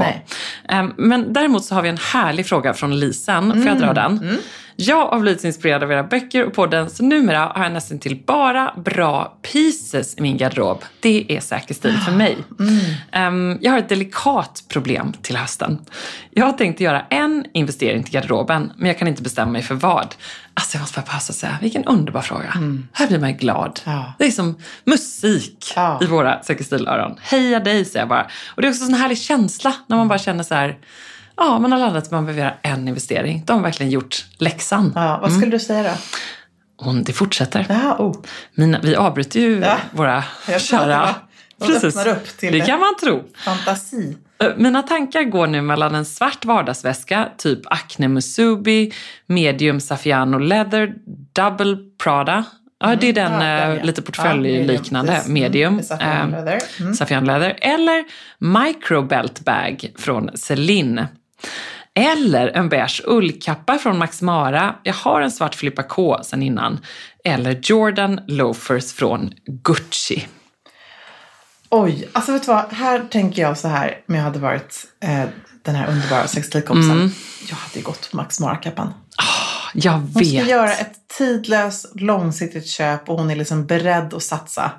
Ehm, 0.70 0.94
men 0.98 1.34
däremot 1.34 1.66
så 1.66 1.76
har 1.76 1.82
vi 1.82 1.90
en 1.90 1.98
härlig 2.14 2.46
fråga 2.46 2.74
från 2.74 3.00
Lisen. 3.00 3.52
Får 3.54 3.66
jag 3.68 3.80
dra 3.80 3.94
den? 3.94 4.38
Jag 4.76 5.08
har 5.08 5.20
blivit 5.20 5.44
inspirerad 5.44 5.84
av 5.84 5.92
era 5.92 6.04
böcker 6.04 6.46
och 6.46 6.54
podden 6.54 6.90
så 6.90 7.04
numera 7.04 7.40
har 7.40 7.64
jag 7.64 7.72
nästan 7.72 8.00
till 8.00 8.24
bara 8.28 8.74
bra 8.86 9.38
pieces 9.42 10.18
i 10.18 10.22
min 10.22 10.38
garderob. 10.38 10.84
Det 11.00 11.26
är 11.30 11.40
säker 11.40 11.74
stil 11.74 11.98
för 11.98 12.12
mig. 12.12 12.38
Ehm, 13.12 13.58
jag 13.62 13.72
har 13.72 13.80
ett 13.80 13.90
delikat 13.90 14.64
problem 14.68 15.14
till 15.22 15.36
hösten. 15.38 15.86
Jag 16.32 16.46
har 16.46 16.54
tänkt 16.54 16.80
göra 16.80 17.06
en 17.10 17.46
investering 17.54 18.04
till 18.04 18.14
garderoben, 18.14 18.72
men 18.78 18.88
jag 18.88 18.98
kan 19.00 19.08
inte 19.08 19.22
bestämma 19.22 19.52
mig 19.52 19.62
för 19.62 19.76
vad. 19.76 20.16
Alltså 20.54 20.78
jag 20.78 20.82
måste 20.82 21.00
bara 21.00 21.06
passa 21.06 21.32
och 21.32 21.36
säga, 21.36 21.58
vilken 21.62 21.84
underbar 21.86 22.22
fråga. 22.22 22.54
Här 22.94 23.08
blir 23.08 23.20
man 23.20 23.38
glad. 23.38 23.80
Ja. 23.86 24.14
Det 24.20 24.26
är 24.26 24.32
som 24.32 24.56
musik 24.84 25.74
Ja. 25.76 26.00
i 26.04 26.06
våra 26.06 26.44
Säker 26.44 26.64
stil-öron. 26.64 27.16
Heja 27.22 27.60
dig, 27.60 27.86
säger 27.86 28.00
jag 28.00 28.10
bara. 28.10 28.28
Och 28.56 28.62
det 28.62 28.68
är 28.68 28.70
också 28.70 28.84
en 28.86 28.94
härlig 28.94 29.18
känsla 29.18 29.74
när 29.88 29.98
man 29.98 30.08
bara 30.08 30.20
känner 30.20 30.44
så 30.44 30.56
här, 30.56 30.78
ja, 31.46 31.60
man 31.60 31.72
har 31.72 31.80
landat 31.80 32.04
att 32.04 32.12
man 32.12 32.26
behöver 32.26 32.42
göra 32.44 32.54
en 32.62 32.88
investering. 32.88 33.44
De 33.46 33.54
har 33.54 33.64
verkligen 33.64 33.92
gjort 33.92 34.26
läxan. 34.38 34.92
Ja, 34.96 35.20
vad 35.22 35.32
skulle 35.34 35.52
du 35.52 35.60
säga 35.60 35.84
då? 35.84 35.90
Och 36.88 36.96
det 36.96 37.14
fortsätter. 37.14 37.66
Ja, 37.70 37.96
oh. 38.00 38.16
Mina, 38.56 38.80
vi 38.84 38.96
avbryter 38.96 39.40
ju 39.40 39.60
Ja. 39.60 39.78
våra 39.92 40.24
kära... 40.60 41.16
till 42.40 42.52
det 42.54 42.60
kan 42.62 42.80
man 42.80 42.96
tro. 43.04 43.24
Fantasi. 43.36 44.18
Mina 44.58 44.84
tankar 44.84 45.24
går 45.24 45.48
nu 45.48 45.62
mellan 45.62 45.96
en 45.96 46.06
svart 46.06 46.46
vardagsväska, 46.46 47.30
typ 47.38 47.60
Acne 47.66 48.08
Musubi, 48.08 48.94
medium 49.26 49.80
Saffiano 49.80 50.38
Leather, 50.38 50.94
double 51.34 51.78
Prada. 52.04 52.44
Ja, 52.80 52.96
det 52.96 53.08
är 53.08 53.14
den, 53.14 53.34
Mm. 53.34 53.48
ja, 53.48 53.56
den, 53.62 53.72
eh, 53.72 53.78
ja. 53.78 53.84
lite 53.84 54.02
Ja, 54.02 54.06
portföljliknande, 54.06 55.22
medium, 55.28 55.78
precis. 55.78 55.98
medium. 55.98 56.24
Mm, 56.84 56.94
Saffiano 56.94 57.26
eh, 57.28 57.32
leather. 57.36 57.38
Mm. 57.40 57.42
Leather. 57.42 57.58
Eller 57.62 58.04
Micro 58.40 59.02
Belt 59.02 59.40
Bag 59.46 59.92
från 59.98 60.30
Celine. 60.38 61.06
Eller 61.94 62.48
en 62.48 62.70
beige 62.70 63.02
ullkappa 63.06 63.78
från 63.78 63.98
Max 63.98 64.22
Mara. 64.22 64.76
Jag 64.84 64.94
har 64.94 65.22
en 65.22 65.32
svart 65.32 65.56
Filippa 65.56 65.84
K 65.84 66.20
sen 66.24 66.44
innan. 66.44 66.80
Eller 67.24 67.60
Jordan 67.64 68.20
Loafers 68.28 68.94
från 68.94 69.34
Gucci. 69.46 70.28
Oj, 71.70 72.10
alltså 72.14 72.32
vet 72.32 72.42
du 72.44 72.48
vad? 72.48 72.74
Här 72.74 73.00
tänker 73.10 73.42
jag 73.42 73.58
så 73.58 73.68
här, 73.68 73.98
om 74.08 74.16
jag 74.16 74.24
hade 74.24 74.40
varit 74.40 74.86
eh, 75.04 75.24
den 75.62 75.76
här 75.76 75.88
underbara 75.90 76.28
sextilkompisen. 76.28 76.92
Mm. 76.92 77.12
Jag 77.50 77.56
hade 77.56 77.80
ju 77.80 77.82
gått 77.82 78.12
på 78.12 78.18
Max 78.18 78.40
Mara-kappan. 78.40 78.94
Jag 79.74 79.92
Hon 79.92 80.12
ska 80.12 80.20
vet. 80.20 80.48
göra 80.48 80.74
ett 80.74 80.94
tidlöst, 81.18 81.92
långsiktigt 81.96 82.68
köp 82.68 83.10
och 83.10 83.18
hon 83.18 83.32
är 83.32 83.36
liksom 83.36 83.66
beredd 83.66 84.14
att 84.14 84.24
satsa. 84.24 84.72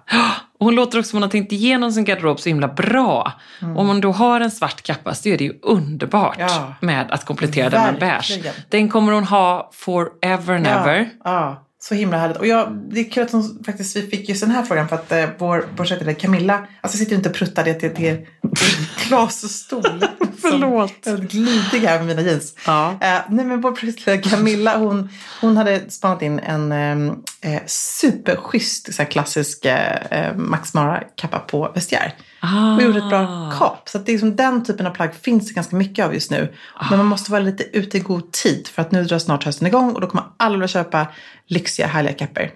Och 0.62 0.66
hon 0.66 0.74
låter 0.74 0.98
också 0.98 1.10
som 1.10 1.16
hon 1.16 1.22
har 1.22 1.30
tänkt 1.30 1.52
igenom 1.52 1.92
sin 1.92 2.04
garderob 2.04 2.40
så 2.40 2.48
himla 2.48 2.68
bra. 2.68 3.32
Om 3.60 3.86
hon 3.88 4.00
då 4.00 4.12
har 4.12 4.40
en 4.40 4.50
svart 4.50 4.82
kappa 4.82 5.14
så 5.14 5.28
är 5.28 5.38
det 5.38 5.44
ju 5.44 5.58
underbart 5.62 6.36
Mm. 6.36 6.48
Ja. 6.50 6.74
med 6.80 7.10
att 7.10 7.24
komplettera 7.24 7.68
den 7.70 7.82
med 7.82 8.00
Verkligen. 8.00 8.42
beige. 8.42 8.54
Den 8.68 8.88
kommer 8.88 9.12
hon 9.12 9.24
ha 9.24 9.70
forever 9.72 10.54
and 10.54 10.66
ever. 10.66 11.08
Ja, 11.24 11.30
ja, 11.30 11.66
så 11.82 11.94
himla 11.94 12.18
härligt. 12.18 12.36
Och 12.36 12.46
jag, 12.46 12.72
det 12.90 13.00
är 13.00 13.10
kul 13.10 13.22
att 13.22 13.32
hon 13.32 13.64
faktiskt, 13.66 13.96
vi 13.96 14.02
fick 14.02 14.28
just 14.28 14.40
den 14.40 14.50
här 14.50 14.62
frågan 14.62 14.88
för 14.88 14.96
att 14.96 15.12
eh, 15.12 15.28
vår 15.38 15.68
projektledare 15.76 16.14
Camilla, 16.14 16.66
alltså 16.80 16.98
sitter 16.98 17.10
ju 17.10 17.16
inte 17.16 17.28
och 17.28 17.34
pruttar 17.34 17.64
det 17.64 17.74
till, 17.74 17.94
till, 17.94 18.16
till 18.56 18.86
glasstol. 19.08 19.82
Förlåt. 20.40 20.92
Som, 21.04 21.12
jag 21.12 21.20
är 21.20 21.26
glidig 21.26 21.86
här 21.86 21.98
med 21.98 22.06
mina 22.06 22.22
jeans. 22.22 22.54
Ja. 22.66 22.90
Eh, 22.90 23.20
nej 23.28 23.44
men 23.44 23.60
vår 23.60 23.72
projektledare 23.72 24.22
Camilla, 24.22 24.78
hon, 24.78 25.08
hon 25.40 25.56
hade 25.56 25.90
spanat 25.90 26.22
in 26.22 26.38
en 26.38 26.72
eh, 26.72 27.54
eh, 27.54 27.62
superschysst 27.66 28.94
så 28.94 29.02
här 29.02 29.10
klassisk 29.10 29.64
eh, 29.64 30.36
Max 30.36 30.74
Mara-kappa 30.74 31.38
på 31.38 31.72
vestiär. 31.74 32.14
Ah. 32.44 32.74
Och 32.74 32.82
gjorde 32.82 32.98
ett 32.98 33.08
bra 33.08 33.52
kap. 33.58 33.88
Så 33.88 33.98
att 33.98 34.06
det 34.06 34.14
är 34.14 34.18
som 34.18 34.36
den 34.36 34.64
typen 34.64 34.86
av 34.86 34.90
plagg 34.90 35.14
finns 35.24 35.48
det 35.48 35.54
ganska 35.54 35.76
mycket 35.76 36.04
av 36.04 36.14
just 36.14 36.30
nu. 36.30 36.54
Men 36.90 36.98
man 36.98 37.06
måste 37.06 37.30
vara 37.30 37.42
lite 37.42 37.64
ute 37.64 37.96
i 37.96 38.00
god 38.00 38.32
tid. 38.32 38.68
För 38.68 38.82
att 38.82 38.92
nu 38.92 39.04
drar 39.04 39.18
snart 39.18 39.44
hösten 39.44 39.66
igång 39.66 39.92
och 39.92 40.00
då 40.00 40.06
kommer 40.06 40.24
alla 40.36 40.52
vilja 40.52 40.68
köpa 40.68 41.06
lyxiga 41.46 41.86
härliga 41.86 42.14
kappor. 42.14 42.50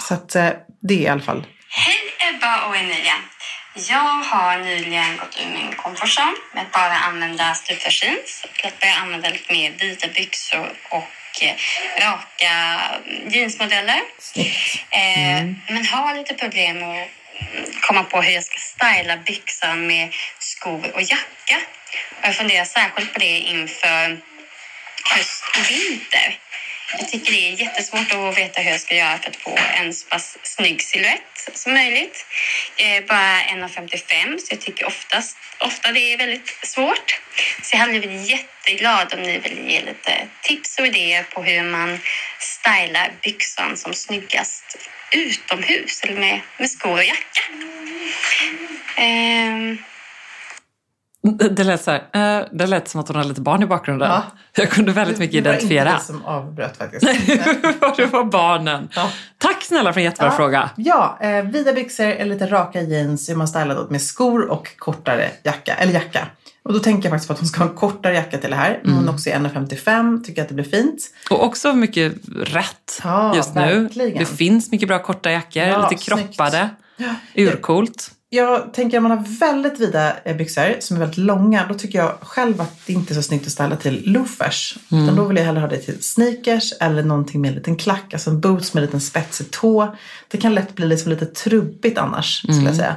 Så 0.00 0.14
att 0.14 0.34
eh, 0.34 0.48
det 0.82 0.94
är 0.94 1.00
i 1.00 1.08
alla 1.08 1.20
fall. 1.20 1.46
Hej 1.68 2.30
Ebba 2.34 2.68
och 2.68 2.76
Emilia. 2.76 3.14
Jag 3.88 4.22
har 4.32 4.58
nyligen 4.58 5.16
gått 5.16 5.38
ur 5.42 5.52
min 5.52 5.72
comfort 5.76 6.08
zone 6.18 6.36
med 6.54 6.62
att 6.62 6.72
bara 6.72 6.94
använda 6.94 7.54
jeans 7.68 8.44
och 8.44 8.66
att 8.66 8.80
börja 8.80 8.94
använda 8.94 9.28
lite 9.28 9.52
mer 9.52 9.72
vita 9.78 10.08
byxor 10.14 10.72
och 10.90 11.42
eh, 11.42 11.54
raka 12.00 12.80
jeansmodeller. 13.30 14.00
Eh, 14.90 15.44
Men 15.68 15.86
har 15.86 16.14
lite 16.14 16.34
problem 16.34 16.76
att 16.76 17.21
komma 17.80 18.04
på 18.04 18.22
hur 18.22 18.32
jag 18.32 18.44
ska 18.44 18.58
styla 18.58 19.16
byxan 19.16 19.86
med 19.86 20.14
skor 20.38 20.94
och 20.94 21.02
jacka. 21.02 21.60
Och 22.10 22.28
jag 22.28 22.36
funderar 22.36 22.64
särskilt 22.64 23.12
på 23.12 23.18
det 23.18 23.38
inför 23.38 24.20
höst 25.04 25.44
och 25.58 25.70
vinter. 25.70 26.38
Jag 26.98 27.08
tycker 27.08 27.32
det 27.32 27.48
är 27.48 27.60
jättesvårt 27.60 28.12
att 28.12 28.38
veta 28.38 28.60
hur 28.60 28.70
jag 28.70 28.80
ska 28.80 28.94
göra 28.94 29.18
för 29.18 29.30
att 29.30 29.36
få 29.36 29.58
en 29.78 29.94
så 29.94 30.08
pass 30.08 30.38
snygg 30.42 30.82
silhuett 30.82 31.48
som 31.54 31.74
möjligt. 31.74 32.26
Jag 32.76 32.88
är 32.88 33.02
bara 33.02 33.42
1,55 33.42 34.38
så 34.38 34.46
jag 34.50 34.60
tycker 34.60 34.86
oftast, 34.86 35.36
ofta 35.58 35.92
det 35.92 36.12
är 36.12 36.18
väldigt 36.18 36.58
svårt. 36.62 37.20
Så 37.62 37.76
jag 37.76 37.80
hade 37.80 37.98
blivit 37.98 38.30
jätteglad 38.30 39.14
om 39.14 39.22
ni 39.22 39.38
vill 39.38 39.70
ge 39.70 39.80
lite 39.80 40.28
tips 40.42 40.78
och 40.78 40.86
idéer 40.86 41.22
på 41.22 41.42
hur 41.42 41.62
man 41.62 42.00
stylar 42.38 43.12
byxan 43.22 43.76
som 43.76 43.94
snyggast 43.94 44.78
utomhus 45.16 46.00
eller 46.02 46.20
med, 46.20 46.40
med 46.58 46.70
skor 46.70 46.92
och 46.92 47.04
jacka. 47.04 47.42
Ehm, 48.96 49.78
Det, 51.50 51.64
lät 51.64 51.82
så 51.84 51.90
här, 51.90 52.00
eh, 52.40 52.46
det 52.52 52.66
lät 52.66 52.88
som 52.88 53.00
att 53.00 53.08
hon 53.08 53.16
hade 53.16 53.28
lite 53.28 53.40
barn 53.40 53.62
i 53.62 53.66
bakgrunden. 53.66 54.10
Ja. 54.10 54.22
Jag 54.54 54.70
kunde 54.70 54.92
väldigt 54.92 55.18
mycket 55.18 55.44
Det 55.44 55.50
var 55.50 55.54
identifiera. 55.54 55.88
inte 55.90 56.00
det 56.00 56.04
som 56.06 56.24
avbröt 56.24 56.76
faktiskt. 56.76 57.06
det 57.96 58.06
var 58.06 58.24
barnen. 58.24 58.88
Ja. 58.94 59.10
Tack 59.38 59.62
snälla 59.62 59.92
för 59.92 60.00
en 60.00 60.04
jättebra 60.04 60.26
Ja. 60.30 60.36
fråga. 60.36 60.70
Ja, 60.76 61.18
eh, 61.20 61.42
vida 61.42 61.72
byxor 61.72 62.04
eller 62.06 62.34
lite 62.34 62.46
raka 62.46 62.80
jeans 62.80 63.28
är 63.28 63.34
man 63.34 63.48
stylad 63.48 63.78
åt 63.78 63.90
med 63.90 64.02
skor 64.02 64.50
och 64.50 64.76
kortare 64.76 65.30
jacka. 65.42 65.74
Eller 65.74 65.92
jacka. 65.92 66.26
Och 66.64 66.72
då 66.72 66.78
tänker 66.78 67.02
jag 67.08 67.12
faktiskt 67.12 67.28
på 67.28 67.32
att 67.32 67.38
hon 67.38 67.48
ska 67.48 67.60
ha 67.64 67.70
en 67.70 67.76
kortare 67.76 68.14
jacka 68.14 68.38
till 68.38 68.50
det 68.50 68.56
här. 68.56 68.80
Mm. 68.84 68.96
Hon 68.96 69.08
också 69.08 69.30
är 69.30 69.34
1,55, 69.38 70.24
tycker 70.24 70.42
att 70.42 70.48
det 70.48 70.54
blir 70.54 70.64
fint. 70.64 71.02
Och 71.30 71.44
också 71.44 71.72
mycket 71.74 72.12
rätt 72.36 73.00
Ja, 73.04 73.36
just 73.36 73.54
nu. 73.54 73.60
verkligen. 73.82 74.18
Det 74.18 74.26
finns 74.26 74.70
mycket 74.70 74.88
bra 74.88 74.98
korta 75.02 75.30
jackor, 75.30 75.62
Ja, 75.62 75.88
lite 75.90 76.02
snyggt. 76.02 76.26
kroppade. 76.28 76.68
Urcoolt. 77.34 78.10
Jag 78.28 78.74
tänker 78.74 78.96
om 78.98 79.02
man 79.02 79.18
har 79.18 79.38
väldigt 79.40 79.80
vida 79.80 80.16
eh, 80.24 80.36
byxor 80.36 80.76
som 80.80 80.96
är 80.96 81.00
väldigt 81.00 81.18
långa, 81.18 81.66
då 81.68 81.74
tycker 81.74 81.98
jag 81.98 82.12
själv 82.20 82.60
att 82.60 82.86
det 82.86 82.92
inte 82.92 83.12
är 83.12 83.14
så 83.14 83.22
snyggt 83.22 83.46
att 83.46 83.52
styla 83.52 83.76
till 83.76 84.02
loafers. 84.12 84.76
Mm. 84.92 85.04
Utan 85.04 85.16
då 85.16 85.24
vill 85.24 85.36
jag 85.36 85.44
hellre 85.44 85.60
ha 85.60 85.68
det 85.68 85.78
till 85.78 86.02
sneakers 86.02 86.72
eller 86.80 87.02
någonting 87.02 87.40
med 87.40 87.48
en 87.48 87.54
liten 87.54 87.76
klack, 87.76 88.12
alltså 88.12 88.30
en 88.30 88.40
boots 88.40 88.74
med 88.74 88.80
en 88.82 88.86
liten 88.86 89.00
spetsig 89.00 89.50
tå. 89.50 89.96
Det 90.28 90.38
kan 90.38 90.54
lätt 90.54 90.74
bli 90.74 90.86
liksom 90.86 91.10
lite 91.10 91.26
trubbigt 91.26 91.98
annars, 91.98 92.38
skulle 92.38 92.52
Mm. 92.52 92.66
jag 92.66 92.76
säga. 92.76 92.96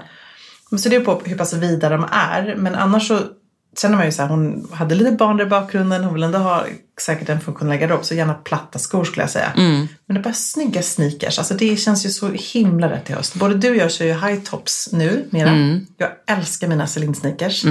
Men 0.69 0.79
Så 0.79 0.89
det 0.89 0.95
är 0.95 0.99
på 0.99 1.21
hur 1.25 1.37
pass 1.37 1.53
vida 1.53 1.89
de 1.89 2.05
är, 2.11 2.55
men 2.57 2.75
annars 2.75 3.07
så 3.07 3.19
känner 3.81 3.95
man 3.97 4.05
ju 4.05 4.11
så 4.11 4.21
här, 4.21 4.29
hon 4.29 4.67
hade 4.71 4.95
lite 4.95 5.11
barn 5.11 5.37
där 5.37 5.45
i 5.45 5.49
bakgrunden, 5.49 6.03
hon 6.03 6.13
vill 6.13 6.23
ändå 6.23 6.37
ha 6.37 6.65
säkert 7.01 7.29
en 7.29 7.41
funktionell 7.41 7.77
garderob, 7.77 8.05
så 8.05 8.15
gärna 8.15 8.33
platta 8.33 8.79
skor 8.79 9.03
skulle 9.03 9.23
jag 9.23 9.29
säga. 9.29 9.51
Mm. 9.57 9.87
Men 10.05 10.15
det 10.15 10.21
är 10.21 10.23
bara 10.23 10.33
snygga 10.33 10.81
sneakers, 10.81 11.39
alltså 11.39 11.53
det 11.53 11.77
känns 11.77 12.05
ju 12.05 12.09
så 12.09 12.31
himla 12.31 12.91
rätt 12.91 13.09
i 13.09 13.13
höst. 13.13 13.35
Både 13.35 13.55
du 13.55 13.69
och 13.69 13.75
jag 13.75 13.91
kör 13.91 14.05
ju 14.05 14.13
high 14.13 14.41
tops 14.43 14.89
nu 14.91 15.27
mera. 15.29 15.49
Mm. 15.49 15.85
Jag 15.97 16.09
älskar 16.27 16.67
mina 16.67 16.87
Celine 16.87 17.15
sneakers. 17.15 17.65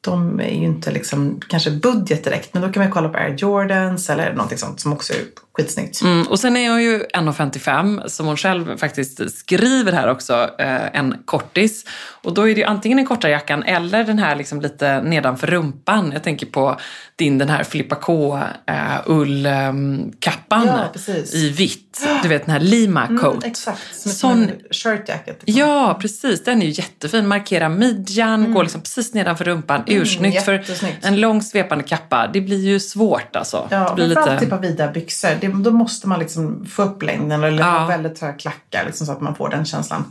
De 0.00 0.40
är 0.40 0.50
ju 0.50 0.64
inte 0.66 0.90
liksom 0.90 1.40
kanske 1.48 1.70
budget 1.70 2.24
direkt, 2.24 2.54
men 2.54 2.62
då 2.62 2.68
kan 2.68 2.82
man 2.82 2.92
kolla 2.92 3.08
på 3.08 3.18
Air 3.18 3.34
Jordans 3.34 4.10
eller 4.10 4.32
någonting 4.32 4.58
sånt 4.58 4.80
som 4.80 4.92
också 4.92 5.12
är 5.12 5.18
skitsnyggt. 5.58 6.02
Mm, 6.02 6.26
och 6.26 6.40
sen 6.40 6.56
är 6.56 6.70
hon 6.70 6.82
ju 6.82 6.98
1,55 7.14 8.08
som 8.08 8.26
hon 8.26 8.36
själv 8.36 8.76
faktiskt 8.78 9.38
skriver 9.38 9.92
här 9.92 10.08
också, 10.08 10.50
eh, 10.58 10.96
en 10.96 11.14
kortis. 11.24 11.84
Och 12.22 12.34
då 12.34 12.48
är 12.48 12.54
det 12.54 12.60
ju 12.60 12.66
antingen 12.66 12.96
den 12.96 13.06
korta 13.06 13.28
jackan 13.30 13.62
eller 13.62 14.04
den 14.04 14.18
här 14.18 14.36
liksom 14.36 14.60
lite 14.60 15.02
nedanför 15.02 15.46
rumpan. 15.46 16.10
Jag 16.12 16.22
tänker 16.22 16.46
på 16.46 16.76
din 17.16 17.38
den 17.38 17.48
här 17.48 17.64
Filippa 17.64 17.94
K 17.94 18.38
eh, 18.66 18.74
ullkappan 19.06 20.66
Ja, 20.66 20.92
i 21.32 21.48
vitt. 21.48 21.84
Du 22.22 22.28
vet 22.28 22.46
den 22.46 22.52
här 22.52 22.60
Lima 22.60 23.06
coat. 23.06 23.34
Mm, 23.34 23.50
exakt, 23.50 23.80
som 24.00 24.12
Sån- 24.12 24.50
shirt 24.70 25.08
jacket. 25.08 25.42
Ja, 25.44 25.98
precis. 26.00 26.44
Den 26.44 26.62
är 26.62 26.66
ju 26.66 26.72
jättefin. 26.72 27.26
Markera 27.28 27.68
midjan, 27.68 28.52
går 28.54 28.62
liksom 28.62 28.80
precis 28.80 29.14
nedanför 29.14 29.44
rumpan. 29.44 29.82
Ursnyggt. 29.86 30.44
För 30.44 30.52
Mm. 30.52 30.94
en 31.02 31.20
lång 31.20 31.42
svepande 31.42 31.84
kappa, 31.84 32.30
det 32.32 32.40
blir 32.40 32.58
ju 32.66 32.80
svårt 32.80 33.36
alltså. 33.36 33.68
Ja, 33.70 33.88
det 33.88 33.94
blir 33.94 34.06
lite... 34.06 34.38
typ 34.40 34.52
av 34.52 34.60
vida 34.60 34.88
byxor. 34.92 35.30
Det, 35.40 35.47
då 35.48 35.70
måste 35.70 36.08
man 36.08 36.18
liksom 36.18 36.66
få 36.66 36.82
upp 36.82 37.02
längden 37.02 37.44
eller 37.44 37.62
Ja. 37.62 37.86
väldigt 37.86 38.20
höga 38.20 38.32
klackar 38.32 38.84
liksom, 38.86 39.06
så 39.06 39.12
att 39.12 39.20
man 39.20 39.34
får 39.34 39.48
den 39.48 39.64
känslan. 39.64 40.04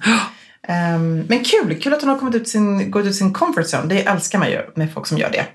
Ehm, 0.68 1.26
men 1.30 1.44
kul, 1.44 1.80
kul 1.82 1.94
att 1.94 2.02
hon 2.02 2.10
har 2.10 2.18
kommit 2.18 2.36
ut 2.36 2.48
sin, 2.50 2.92
gått 2.92 3.06
ut 3.06 3.16
sin 3.16 3.34
comfort 3.34 3.66
zone. 3.74 3.86
Det 3.88 4.02
älskar 4.06 4.40
man 4.40 4.50
ju 4.50 4.62
med 4.76 4.94
folk 4.94 5.08
som 5.08 5.18
gör 5.18 5.30
det. 5.32 5.46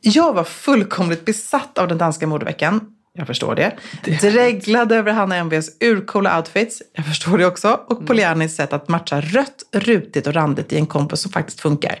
Jag 0.00 0.32
var 0.32 0.44
fullkomligt 0.44 1.24
besatt 1.24 1.78
av 1.78 1.88
den 1.88 1.98
danska 1.98 2.26
modeveckan. 2.26 2.80
Jag 3.18 3.26
förstår 3.26 3.54
det. 3.54 3.72
Dreglade 4.20 4.96
över 4.96 5.12
Hanna 5.12 5.36
MVs 5.36 5.70
urcoola 5.80 6.36
outfits. 6.38 6.82
Jag 6.92 7.06
förstår 7.06 7.38
det 7.38 7.46
också. 7.46 7.80
Och 7.88 8.06
Polianis 8.06 8.56
sätt 8.56 8.72
att 8.72 8.88
matcha 8.88 9.20
rött, 9.20 9.62
rutigt 9.72 10.26
och 10.26 10.34
randigt 10.34 10.72
i 10.72 10.76
en 10.76 10.86
kompo 10.86 11.16
som 11.16 11.32
faktiskt 11.32 11.60
funkar. 11.60 11.98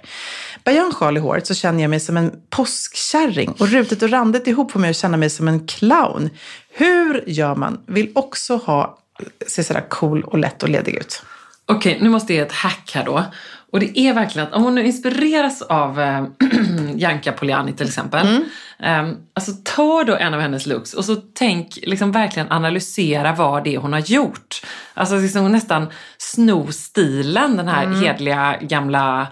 Bär 0.64 0.72
jag 0.72 0.86
en 0.86 0.92
sjal 0.92 1.16
i 1.16 1.20
håret 1.20 1.46
så 1.46 1.54
känner 1.54 1.82
jag 1.82 1.90
mig 1.90 2.00
som 2.00 2.16
en 2.16 2.32
påskkärring. 2.50 3.54
Och 3.58 3.68
rutigt 3.68 4.02
och 4.02 4.10
randigt 4.10 4.46
ihop 4.46 4.72
får 4.72 4.80
mig 4.80 4.90
att 4.90 4.96
känna 4.96 5.16
mig 5.16 5.30
som 5.30 5.48
en 5.48 5.66
clown. 5.66 6.30
Hur 6.70 7.24
gör 7.26 7.54
man? 7.54 7.80
Vill 7.86 8.10
också 8.14 8.56
ha, 8.56 8.98
se 9.46 9.64
sådär 9.64 9.86
cool 9.88 10.22
och 10.22 10.38
lätt 10.38 10.62
och 10.62 10.68
ledig 10.68 10.94
ut. 10.94 11.22
Okej, 11.66 11.98
nu 12.00 12.08
måste 12.08 12.32
jag 12.34 12.40
ge 12.40 12.46
ett 12.46 12.52
hack 12.52 12.90
här 12.94 13.04
då. 13.04 13.24
Och 13.72 13.80
det 13.80 13.98
är 13.98 14.14
verkligen 14.14 14.48
att 14.48 14.54
om 14.54 14.62
hon 14.62 14.74
nu 14.74 14.86
inspireras 14.86 15.62
av 15.62 16.00
äh, 16.00 16.24
Janka 16.96 17.32
Poliani 17.32 17.72
till 17.72 17.86
exempel. 17.86 18.26
Mm. 18.26 18.44
Ähm, 18.80 19.16
alltså 19.34 19.52
ta 19.64 20.04
då 20.04 20.16
en 20.16 20.34
av 20.34 20.40
hennes 20.40 20.66
looks 20.66 20.94
och 20.94 21.04
så 21.04 21.16
tänk, 21.34 21.78
liksom 21.82 22.12
verkligen 22.12 22.52
analysera 22.52 23.32
vad 23.32 23.64
det 23.64 23.74
är 23.74 23.78
hon 23.78 23.92
har 23.92 24.00
gjort. 24.00 24.62
Alltså 24.94 25.16
liksom 25.16 25.52
nästan 25.52 25.86
sno 26.18 26.72
stilen, 26.72 27.56
den 27.56 27.68
här 27.68 27.84
mm. 27.84 28.00
hedliga 28.00 28.56
gamla 28.60 29.26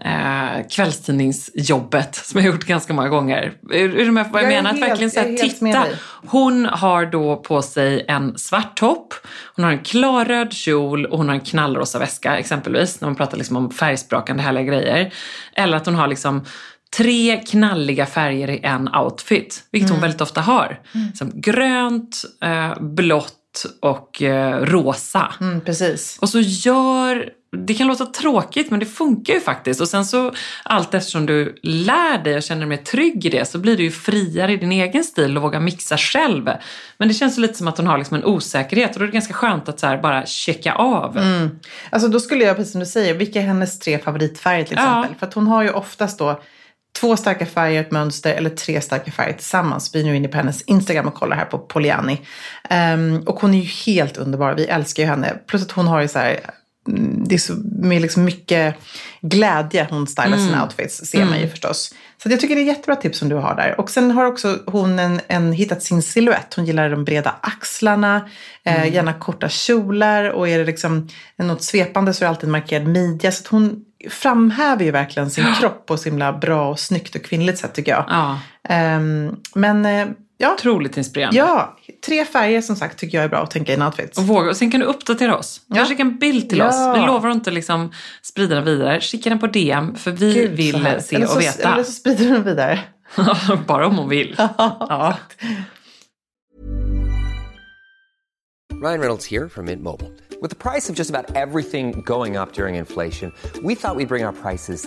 eh, 0.00 0.66
kvällstidningsjobbet 0.70 2.14
som 2.14 2.40
jag 2.40 2.52
gjort 2.52 2.64
ganska 2.64 2.92
många 2.92 3.08
gånger. 3.08 3.52
Är, 3.70 3.98
är 4.00 4.04
du 4.04 4.10
med 4.10 4.24
på 4.24 4.32
vad 4.32 4.42
jag, 4.42 4.52
jag 4.52 4.56
menar? 4.56 4.70
Helt, 4.70 4.82
att 4.82 4.90
verkligen 4.90 5.10
säga, 5.10 5.38
titta. 5.38 5.84
Hon 6.26 6.66
har 6.66 7.06
då 7.06 7.36
på 7.36 7.62
sig 7.62 8.04
en 8.08 8.38
svart 8.38 8.76
topp, 8.76 9.14
hon 9.56 9.64
har 9.64 9.72
en 9.72 9.84
klarröd 9.84 10.52
kjol 10.52 11.06
och 11.06 11.18
hon 11.18 11.28
har 11.28 11.34
en 11.34 11.40
knallrosa 11.40 11.98
väska 11.98 12.38
exempelvis. 12.38 13.00
När 13.00 13.08
man 13.08 13.16
pratar 13.16 13.36
liksom 13.36 13.56
om 13.56 13.70
färgsprakande 13.70 14.42
härliga 14.42 14.64
grejer. 14.64 15.14
Eller 15.54 15.76
att 15.76 15.86
hon 15.86 15.94
har 15.94 16.06
liksom 16.06 16.44
tre 16.96 17.36
knalliga 17.36 18.06
färger 18.06 18.50
i 18.50 18.60
en 18.62 18.94
outfit, 18.94 19.64
vilket 19.72 19.90
mm. 19.90 19.96
hon 19.96 20.02
väldigt 20.02 20.20
ofta 20.20 20.40
har. 20.40 20.80
Mm. 20.94 21.12
Som 21.14 21.32
grönt, 21.34 22.24
eh, 22.42 22.80
blått 22.80 23.66
och 23.82 24.22
eh, 24.22 24.60
rosa. 24.64 25.32
Mm, 25.40 25.60
precis. 25.60 26.18
Och 26.20 26.28
så 26.28 26.40
gör 26.40 27.30
det 27.56 27.74
kan 27.74 27.86
låta 27.86 28.06
tråkigt 28.06 28.70
men 28.70 28.80
det 28.80 28.86
funkar 28.86 29.34
ju 29.34 29.40
faktiskt. 29.40 29.80
Och 29.80 29.88
sen 29.88 30.04
så 30.04 30.32
allt 30.64 30.94
eftersom 30.94 31.26
du 31.26 31.58
lär 31.62 32.24
dig 32.24 32.36
och 32.36 32.42
känner 32.42 32.60
dig 32.60 32.68
mer 32.68 32.84
trygg 32.84 33.26
i 33.26 33.28
det 33.28 33.48
så 33.48 33.58
blir 33.58 33.76
du 33.76 33.82
ju 33.82 33.90
friare 33.90 34.52
i 34.52 34.56
din 34.56 34.72
egen 34.72 35.04
stil 35.04 35.36
och 35.36 35.42
vågar 35.42 35.60
mixa 35.60 35.96
själv. 35.96 36.50
Men 36.98 37.08
det 37.08 37.14
känns 37.14 37.38
lite 37.38 37.54
som 37.54 37.68
att 37.68 37.78
hon 37.78 37.86
har 37.86 37.98
liksom 37.98 38.16
en 38.16 38.24
osäkerhet 38.24 38.92
och 38.92 38.98
då 38.98 39.04
är 39.04 39.06
det 39.06 39.12
ganska 39.12 39.34
skönt 39.34 39.68
att 39.68 39.80
så 39.80 39.98
bara 40.02 40.26
checka 40.26 40.74
av. 40.74 41.18
Mm. 41.18 41.58
Alltså 41.90 42.08
då 42.08 42.20
skulle 42.20 42.44
jag, 42.44 42.56
precis 42.56 42.72
som 42.72 42.80
du 42.80 42.86
säger, 42.86 43.14
vilka 43.14 43.40
är 43.40 43.44
hennes 43.44 43.78
tre 43.78 43.98
favoritfärger 43.98 44.64
till 44.64 44.74
exempel? 44.74 45.10
Ja. 45.12 45.18
För 45.18 45.26
att 45.26 45.34
hon 45.34 45.46
har 45.46 45.62
ju 45.62 45.70
oftast 45.70 46.18
då 46.18 46.40
två 47.00 47.16
starka 47.16 47.46
färger, 47.46 47.80
ett 47.80 47.90
mönster 47.90 48.34
eller 48.34 48.50
tre 48.50 48.80
starka 48.80 49.10
färger 49.10 49.32
tillsammans. 49.32 49.94
Vi 49.94 50.00
är 50.00 50.04
nu 50.04 50.16
inne 50.16 50.28
på 50.28 50.36
hennes 50.36 50.62
Instagram 50.62 51.06
och 51.06 51.14
kollar 51.14 51.36
här 51.36 51.44
på 51.44 51.58
Poliani. 51.58 52.20
Um, 52.94 53.22
och 53.26 53.40
hon 53.40 53.54
är 53.54 53.58
ju 53.58 53.92
helt 53.92 54.16
underbar, 54.16 54.54
vi 54.54 54.66
älskar 54.66 55.02
ju 55.02 55.08
henne. 55.08 55.36
Plus 55.46 55.62
att 55.62 55.72
hon 55.72 55.86
har 55.86 56.00
ju 56.00 56.08
så 56.08 56.18
här 56.18 56.40
det 57.26 57.34
är 57.34 57.38
så 57.38 57.52
med 57.64 58.02
liksom 58.02 58.24
mycket 58.24 58.74
glädje 59.20 59.86
hon 59.90 60.06
stylar 60.06 60.26
mm. 60.26 60.46
sina 60.46 60.62
outfits, 60.62 61.06
ser 61.06 61.18
mm. 61.18 61.30
man 61.30 61.40
ju 61.40 61.48
förstås. 61.48 61.94
Så 62.22 62.30
jag 62.30 62.40
tycker 62.40 62.54
det 62.54 62.60
är 62.60 62.66
jättebra 62.66 62.96
tips 62.96 63.18
som 63.18 63.28
du 63.28 63.34
har 63.34 63.54
där. 63.54 63.80
Och 63.80 63.90
sen 63.90 64.10
har 64.10 64.24
också 64.24 64.58
hon 64.66 64.98
en, 64.98 65.20
en 65.28 65.52
hittat 65.52 65.82
sin 65.82 66.02
silhuett. 66.02 66.54
Hon 66.54 66.64
gillar 66.64 66.90
de 66.90 67.04
breda 67.04 67.34
axlarna, 67.40 68.16
eh, 68.64 68.74
mm. 68.74 68.86
eh, 68.86 68.94
gärna 68.94 69.12
korta 69.12 69.48
kjolar 69.48 70.30
och 70.30 70.48
är 70.48 70.58
det 70.58 70.64
liksom 70.64 71.08
något 71.36 71.62
svepande 71.62 72.14
så 72.14 72.24
är 72.24 72.26
det 72.26 72.30
alltid 72.30 72.44
en 72.44 72.52
markerad 72.52 72.86
midja. 72.86 73.32
Så 73.32 73.44
hon 73.50 73.84
framhäver 74.10 74.84
ju 74.84 74.90
verkligen 74.90 75.30
sin 75.30 75.44
kropp 75.60 75.86
på 75.86 75.96
så 75.96 76.08
himla 76.08 76.32
bra 76.32 76.70
och 76.70 76.80
snyggt 76.80 77.14
och 77.14 77.24
kvinnligt 77.24 77.58
sätt 77.58 77.74
tycker 77.74 77.92
jag. 77.92 78.04
Ja. 78.08 78.38
Um, 78.96 79.36
men 79.54 79.86
uh, 79.86 80.08
ja. 80.38 80.54
Otroligt 80.54 80.96
inspirerande. 80.96 81.36
Ja, 81.36 81.76
tre 82.06 82.24
färger 82.24 82.60
som 82.60 82.76
sagt 82.76 82.98
tycker 82.98 83.18
jag 83.18 83.24
är 83.24 83.28
bra 83.28 83.42
att 83.42 83.50
tänka 83.50 83.72
i 83.72 83.74
en 83.74 83.82
outfit. 83.82 84.18
Och 84.18 84.26
våga. 84.26 84.50
Och 84.50 84.56
sen 84.56 84.70
kan 84.70 84.80
du 84.80 84.86
uppdatera 84.86 85.36
oss. 85.36 85.60
Ja. 85.66 85.84
Skicka 85.84 86.02
en 86.02 86.18
bild 86.18 86.48
till 86.48 86.58
ja. 86.58 86.68
oss. 86.68 86.98
Vi 87.00 87.06
lovar 87.06 87.28
att 87.28 87.34
inte 87.34 87.50
liksom 87.50 87.92
sprida 88.22 88.54
den 88.54 88.64
vidare. 88.64 89.00
Skicka 89.00 89.30
den 89.30 89.38
på 89.38 89.46
DM 89.46 89.94
för 89.94 90.10
vi 90.10 90.34
Gud, 90.34 90.50
vill 90.50 90.86
se 91.00 91.16
eller 91.16 91.34
och 91.34 91.40
veta. 91.40 91.72
Eller 91.72 91.84
så 91.84 91.92
sprider 91.92 92.24
du 92.24 92.30
den 92.30 92.44
vidare. 92.44 92.80
Bara 93.66 93.86
om 93.86 93.96
hon 93.96 94.08
vill. 94.08 94.34
ja. 94.38 95.16
Ryan 98.82 99.00
Reynolds 99.00 99.30
här 99.30 99.48
från 99.48 99.64
Mint 99.64 99.82
Mobile. 99.82 100.10
With 100.42 100.54
the 100.54 100.70
price 100.70 100.92
of 100.92 100.98
just 100.98 101.14
about 101.14 101.36
everything 101.36 102.02
going 102.02 102.36
up 102.36 102.52
during 102.52 102.76
inflation, 102.76 103.32
we 103.62 103.74
thought 103.74 103.96
we'd 103.96 104.08
bring 104.08 104.26
our 104.26 104.32
prices 104.32 104.86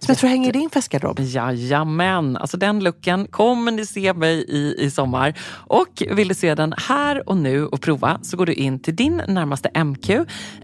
Som 0.00 0.12
jag 0.12 0.18
tror 0.18 0.30
hänger 0.30 0.48
i 0.48 0.52
din 0.52 0.70
festgarderob. 0.70 1.20
Jajamän, 1.20 2.36
alltså 2.36 2.56
den 2.56 2.80
looken 2.80 3.26
kommer 3.26 3.72
ni 3.72 3.86
se 3.86 4.12
mig 4.12 4.44
i 4.48 4.74
i 4.78 4.90
sommar. 4.90 5.34
Och 5.50 6.02
vill 6.10 6.28
du 6.28 6.34
se 6.34 6.54
den 6.54 6.74
här 6.76 7.28
och 7.28 7.36
nu 7.36 7.66
och 7.66 7.80
prova 7.80 8.18
så 8.22 8.36
går 8.36 8.46
du 8.46 8.52
in 8.52 8.82
till 8.82 8.96
din 8.96 9.22
närmaste 9.28 9.84
MQ. 9.84 10.10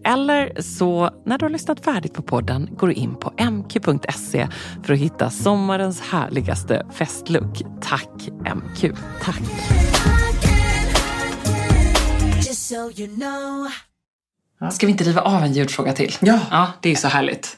Eller 0.05 0.62
så 0.62 1.11
när 1.27 1.38
du 1.38 1.44
har 1.44 1.51
lyssnat 1.51 1.85
färdigt 1.85 2.14
på 2.14 2.22
podden 2.22 2.68
går 2.77 2.87
du 2.87 2.94
in 2.94 3.14
på 3.14 3.33
mq.se 3.38 4.49
för 4.85 4.92
att 4.92 4.99
hitta 4.99 5.31
sommarens 5.31 6.01
härligaste 6.01 6.87
festlook. 6.92 7.62
Tack 7.81 8.29
MQ. 8.55 8.92
Tack. 9.22 9.42
Ska 14.72 14.87
vi 14.87 14.92
inte 14.92 15.05
riva 15.05 15.20
av 15.20 15.42
en 15.42 15.53
ljudfråga 15.53 15.92
till? 15.92 16.14
Ja. 16.20 16.40
ja 16.51 16.72
det 16.81 16.92
är 16.92 16.96
så 16.96 17.09
härligt. 17.09 17.57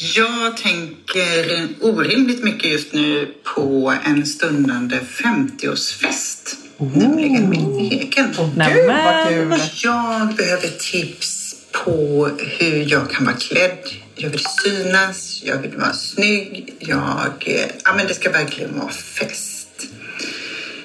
Jag 0.00 0.56
tänker 0.56 1.68
orimligt 1.80 2.44
mycket 2.44 2.70
just 2.70 2.92
nu 2.92 3.34
på 3.54 3.94
en 4.04 4.26
stundande 4.26 4.98
50-årsfest. 4.98 6.56
Oh. 6.76 6.98
Nämligen 6.98 7.50
min 7.50 7.78
egen. 7.78 8.30
Oh, 8.30 8.68
Gud 8.74 8.86
vad 8.86 9.28
kul! 9.28 9.60
Jag 9.82 10.34
behöver 10.36 10.68
tips 10.68 11.56
på 11.72 12.30
hur 12.38 12.92
jag 12.92 13.10
kan 13.10 13.24
vara 13.24 13.36
klädd. 13.36 13.78
Jag 14.14 14.30
vill 14.30 14.44
synas, 14.64 15.42
jag 15.44 15.58
vill 15.58 15.76
vara 15.76 15.92
snygg. 15.92 16.74
Jag, 16.78 17.66
ja, 17.84 17.94
men 17.96 18.06
det 18.06 18.14
ska 18.14 18.30
verkligen 18.30 18.78
vara 18.78 18.92
fest. 18.92 19.86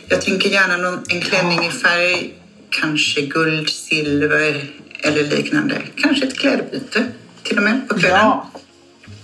Jag 0.07 0.21
tänker 0.21 0.49
gärna 0.49 0.77
någon, 0.77 1.03
en 1.07 1.21
klänning 1.21 1.65
i 1.65 1.71
färg, 1.71 2.33
kanske 2.69 3.21
guld, 3.21 3.69
silver 3.69 4.65
eller 4.99 5.23
liknande. 5.23 5.81
Kanske 5.95 6.25
ett 6.25 6.37
klädbyte 6.37 7.05
till 7.43 7.57
och 7.57 7.63
med 7.63 7.89
på 7.89 7.99
kvällen. 7.99 8.19
Ja. 8.19 8.49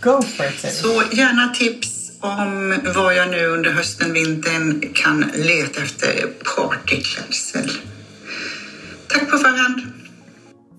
Go 0.02 0.22
for 0.22 0.46
it. 0.46 0.74
Så 0.74 1.04
gärna 1.12 1.54
tips 1.54 2.12
om 2.20 2.80
vad 2.96 3.16
jag 3.16 3.30
nu 3.30 3.46
under 3.46 3.72
hösten, 3.72 4.14
vintern 4.14 4.94
kan 4.94 5.32
leta 5.36 5.82
efter 5.82 6.28
partyklädsel. 6.56 7.72
Tack 9.08 9.32
på 9.32 9.38
förhand. 9.38 9.99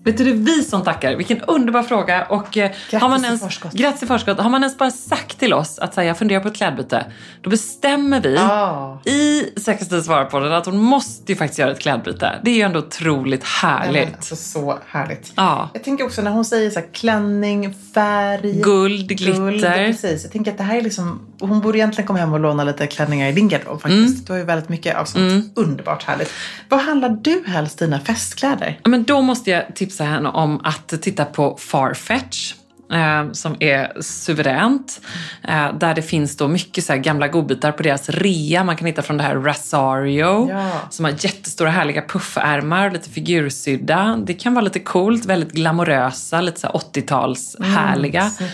Vet 0.03 0.17
du, 0.17 0.23
det 0.23 0.29
är 0.29 0.33
vi 0.33 0.63
som 0.63 0.83
tackar. 0.83 1.15
Vilken 1.15 1.41
underbar 1.41 1.83
fråga. 1.83 2.25
Och, 2.25 2.57
eh, 2.57 2.69
Grattis 2.89 3.01
har 3.01 3.09
man 3.09 3.23
i 3.23 3.25
ens, 3.25 3.41
förskott. 3.41 3.73
Grattis 3.73 4.03
i 4.03 4.05
förskott. 4.05 4.39
Har 4.39 4.49
man 4.49 4.63
ens 4.63 4.77
bara 4.77 4.91
sagt 4.91 5.39
till 5.39 5.53
oss 5.53 5.79
att 5.79 5.93
säga, 5.93 6.07
jag 6.07 6.17
funderar 6.17 6.39
på 6.41 6.47
ett 6.47 6.55
klädbyte, 6.55 7.05
då 7.41 7.49
bestämmer 7.49 8.21
vi 8.21 8.35
Ja. 8.35 9.01
i 9.05 9.43
Sex 9.59 9.85
Stil 9.85 10.03
svarar 10.03 10.25
på 10.25 10.39
den 10.39 10.53
att 10.53 10.65
hon 10.65 10.77
måste 10.77 11.31
ju 11.31 11.35
faktiskt 11.35 11.59
göra 11.59 11.71
ett 11.71 11.79
klädbyte. 11.79 12.39
Det 12.43 12.51
är 12.51 12.55
ju 12.55 12.61
ändå 12.61 12.79
otroligt 12.79 13.43
härligt. 13.43 13.93
Nej, 13.93 14.05
men, 14.05 14.13
alltså, 14.15 14.35
så 14.35 14.79
härligt. 14.87 15.31
Ja. 15.35 15.69
Jag 15.73 15.83
tänker 15.83 16.05
också 16.05 16.21
när 16.21 16.31
hon 16.31 16.45
säger 16.45 16.69
så 16.69 16.79
här, 16.79 16.87
klänning, 16.93 17.73
färg, 17.93 18.61
Guld, 18.61 19.07
glitter. 19.07 19.87
precis. 19.87 20.23
Jag 20.23 20.31
tänker 20.31 20.51
att 20.51 20.57
det 20.57 20.63
här 20.63 20.77
är 20.77 20.81
liksom, 20.81 21.19
hon 21.39 21.61
borde 21.61 21.77
egentligen 21.77 22.07
komma 22.07 22.19
hem 22.19 22.33
och 22.33 22.39
låna 22.39 22.63
lite 22.63 22.87
klänningar 22.87 23.29
i 23.29 23.31
din 23.31 23.47
garderob 23.49 23.81
faktiskt. 23.81 24.13
Mm. 24.13 24.23
Du 24.25 24.33
har 24.33 24.37
ju 24.39 24.45
väldigt 24.45 24.69
mycket 24.69 24.95
av 24.95 25.05
sånt 25.05 25.51
underbart 25.57 26.03
härligt. 26.03 26.31
Vad 26.69 26.79
handlar 26.79 27.09
du 27.09 27.43
helst 27.47 27.79
dina 27.79 27.99
festkläder? 27.99 28.79
Ja, 28.83 28.89
Men 28.89 29.03
då 29.03 29.21
måste 29.21 29.51
jag 29.51 29.75
tipsa 29.75 29.90
henne 29.99 30.29
om 30.29 30.61
att 30.63 31.01
titta 31.01 31.25
på 31.25 31.57
Farfetch. 31.57 32.53
Eh, 32.93 33.31
som 33.31 33.55
är 33.59 34.01
suveränt. 34.01 35.01
Eh, 35.43 35.73
där 35.73 35.93
det 35.93 36.01
finns 36.01 36.37
då 36.37 36.47
mycket 36.47 36.83
så 36.83 36.95
gamla 36.95 37.27
godbitar 37.27 37.71
på 37.71 37.83
deras 37.83 38.09
rea. 38.09 38.63
Man 38.63 38.77
kan 38.77 38.87
hitta 38.87 39.01
från 39.01 39.17
det 39.17 39.23
här 39.23 39.35
Rasario. 39.35 40.49
Ja. 40.49 40.71
Som 40.89 41.05
har 41.05 41.11
jättestora 41.11 41.69
härliga 41.69 42.01
puffärmar, 42.01 42.91
lite 42.91 43.09
figursydda. 43.09 44.19
Det 44.25 44.33
kan 44.33 44.53
vara 44.53 44.63
lite 44.63 44.79
coolt, 44.79 45.25
väldigt 45.25 45.51
glamorösa, 45.51 46.41
lite 46.41 46.59
så 46.59 46.67
här 46.67 46.73
80-tals 46.73 47.55
härliga. 47.59 48.31
Eh, 48.39 48.47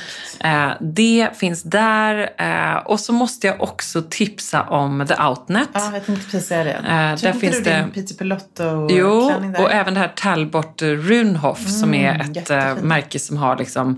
det 0.80 1.30
finns 1.38 1.64
där. 1.64 2.30
Eh, 2.38 2.78
och 2.78 3.00
så 3.00 3.14
måste 3.14 3.48
jag 3.48 3.62
också 3.62 4.04
tipsa 4.10 4.62
om 4.64 5.06
The 5.08 5.24
Outnet. 5.24 5.70
Ja, 5.74 5.90
jag 5.94 6.06
tänkte 6.06 6.26
precis 6.32 6.48
säga 6.48 6.64
det. 6.64 6.80
där 6.88 7.18
Köpte 7.18 7.40
finns 7.40 7.58
du 7.58 7.64
det- 7.64 7.80
din 7.82 7.92
Peter 7.92 8.16
Pilotto 8.16 8.88
Jo, 8.90 9.28
klänning 9.30 9.52
där? 9.52 9.62
och 9.64 9.72
även 9.72 9.94
det 9.94 10.00
här 10.00 10.12
Talbot 10.16 10.82
Runhoff 10.82 11.68
som 11.68 11.94
är 11.94 12.22
ett 12.22 12.36
jättefint. 12.36 12.78
äh, 12.80 12.84
märke 12.84 13.20
som 13.20 13.38
har 13.38 13.58
liksom, 13.58 13.90
eh, 13.90 13.98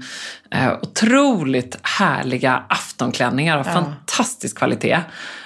otroligt 0.81 1.77
härliga 1.83 2.63
aftonklänningar 2.69 3.57
av 3.57 3.63
fantastisk 3.63 4.57
kvalitet. 4.57 4.99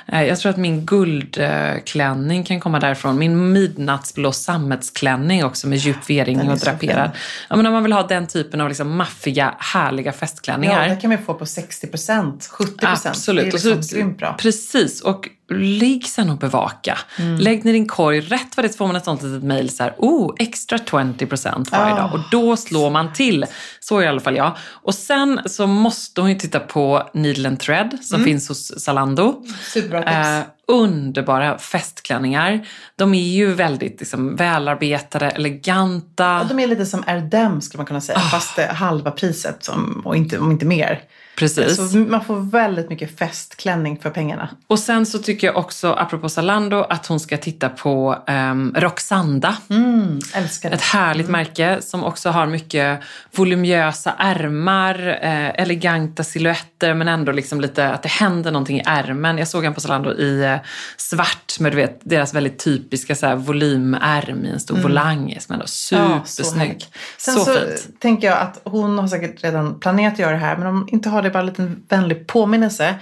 Eh, 0.07 0.23
jag 0.23 0.39
tror 0.39 0.49
att 0.49 0.57
min 0.57 0.85
guldklänning 0.85 2.43
kan 2.43 2.59
komma 2.59 2.79
därifrån. 2.79 3.19
Min 3.19 3.51
midnattsblå 3.51 4.31
sammetsklänning 4.31 5.45
också 5.45 5.67
med 5.67 5.77
djup 5.77 6.09
V-ring 6.09 6.37
Den 6.37 6.47
är 6.47 6.53
och 6.53 6.59
så 6.59 6.65
draperad. 6.65 7.11
Ja, 7.49 7.55
men 7.55 7.65
om 7.65 7.73
man 7.73 7.83
vill 7.83 7.93
ha 7.93 8.07
den 8.07 8.27
typen 8.27 8.61
av 8.61 8.67
liksom 8.67 8.95
maffiga, 8.97 9.55
härliga 9.59 10.05
Ja, 10.11 10.11
festklänningar. 10.17 10.89
det 10.89 10.95
kan 10.95 11.09
man 11.09 11.19
få 11.23 11.33
på 11.33 11.45
60 11.45 11.87
procent, 11.87 12.47
70 12.51 12.77
procent. 12.77 13.05
Absolut. 13.05 13.43
Det 13.45 13.49
är 13.49 13.53
Och 13.53 13.59
så- 13.61 13.75
liksom 13.75 13.97
grymt 13.97 14.17
bra. 14.17 14.33
Precis. 14.39 15.01
Och 15.01 15.29
ligg 15.53 16.05
sen 16.05 16.29
och 16.29 16.37
bevaka. 16.37 16.97
Mm. 17.19 17.35
Lägg 17.39 17.65
ner 17.65 17.73
din 17.73 17.87
korg. 17.87 18.19
Rätt 18.21 18.57
vad 18.57 18.65
det 18.65 18.77
får 18.77 18.87
man 18.87 18.95
ett 18.95 19.05
sånt 19.05 19.23
litet 19.23 19.43
mejl 19.43 19.69
så 19.69 19.83
här, 19.83 19.93
oh, 19.97 20.33
extra 20.39 20.77
20% 20.77 21.71
varje 21.71 21.93
Ah. 21.93 21.97
dag. 21.97 22.13
Och 22.13 22.19
då 22.31 22.57
slår 22.57 22.89
man 22.89 23.13
till. 23.13 23.45
Så 23.79 24.01
i 24.01 24.07
alla 24.07 24.19
fall 24.19 24.35
jag. 24.35 24.57
Och 24.69 24.95
sen 24.95 25.39
så 25.45 25.67
måste 25.67 26.21
hon 26.21 26.29
ju 26.29 26.35
titta 26.35 26.59
på 26.59 27.09
Needle 27.13 27.47
and 27.49 27.59
Thread 27.59 27.97
som 28.01 28.15
Mm. 28.15 28.25
finns 28.25 28.49
hos 28.49 28.79
Zalando. 28.83 29.43
Superbra 29.73 29.99
tips. 30.01 30.11
Eh, 30.11 30.39
underbara 30.67 31.57
festklänningar. 31.57 32.67
De 32.95 33.13
är 33.13 33.29
ju 33.33 33.53
väldigt 33.53 33.99
liksom, 33.99 34.35
välarbetade, 34.35 35.29
eleganta. 35.29 36.23
Ja, 36.23 36.43
de 36.49 36.59
är 36.59 36.67
lite 36.67 36.85
som 36.85 37.03
Erdem 37.07 37.61
skulle 37.61 37.79
man 37.79 37.85
kunna 37.85 38.01
säga, 38.01 38.17
Ah. 38.17 38.21
fast 38.21 38.59
halva 38.59 39.11
priset 39.11 39.63
som, 39.63 40.01
och 40.05 40.15
inte, 40.15 40.39
om 40.39 40.51
inte 40.51 40.65
mer. 40.65 41.01
Precis. 41.37 41.91
Så 41.91 41.97
man 41.97 42.25
får 42.25 42.35
väldigt 42.51 42.89
mycket 42.89 43.19
festklänning 43.19 43.99
för 43.99 44.09
pengarna. 44.09 44.49
Och 44.67 44.79
sen 44.79 45.05
så 45.05 45.19
tycker 45.19 45.47
jag 45.47 45.57
också, 45.57 45.93
apropå 45.93 46.29
Zalando, 46.29 46.81
att 46.89 47.07
hon 47.07 47.19
ska 47.19 47.37
titta 47.37 47.69
på 47.69 48.17
um, 48.27 48.75
Roxanda. 48.77 49.57
Mm, 49.69 50.19
älskar 50.33 50.69
det. 50.69 50.75
Ett 50.75 50.81
härligt 50.81 51.29
märke 51.29 51.77
som 51.81 52.03
också 52.03 52.29
har 52.29 52.45
mycket 52.47 52.99
voluminösa 53.35 54.13
ärmar, 54.17 55.19
eh, 55.21 55.49
eleganta 55.61 56.23
silhuetter 56.23 56.93
men 56.93 57.07
ändå 57.07 57.31
liksom 57.31 57.61
lite 57.61 57.89
att 57.89 58.03
det 58.03 58.09
händer 58.09 58.51
någonting 58.51 58.77
i 58.77 58.83
ärmen. 58.85 59.37
Jag 59.37 59.47
såg 59.47 59.65
en 59.65 59.73
på 59.73 59.81
Zalando 59.81 60.13
i 60.13 60.43
eh, 60.43 60.52
svart 60.97 61.59
med 61.59 61.71
du 61.71 61.75
vet, 61.75 61.99
deras 62.03 62.33
väldigt 62.33 62.59
typiska 62.59 63.15
så 63.15 63.25
här, 63.25 63.35
volymärm 63.35 64.45
i 64.45 64.49
en 64.49 64.59
stor 64.59 64.77
volang 64.77 65.37
som 65.39 65.53
ändå 65.53 65.65
är 65.65 65.95
Mm. 65.95 66.11
Ja, 66.11 66.21
så 66.25 66.43
supersnygg. 66.43 66.81
så, 67.17 67.31
Sen 67.31 67.45
så, 67.45 67.53
fint. 67.53 67.99
tänker 67.99 68.27
jag 68.27 68.37
att 68.37 68.61
hon 68.65 68.97
har 68.99 69.07
säkert 69.07 69.43
redan 69.43 69.79
planerat 69.79 70.13
att 70.13 70.19
göra 70.19 70.31
det 70.31 70.37
här, 70.37 70.57
men 70.57 70.67
om 70.67 70.87
inte 70.91 71.09
har 71.09 71.21
det 71.21 71.29
bara 71.29 71.39
en 71.39 71.45
liten 71.45 71.83
vänlig 71.89 72.27
påminnelse. 72.27 72.95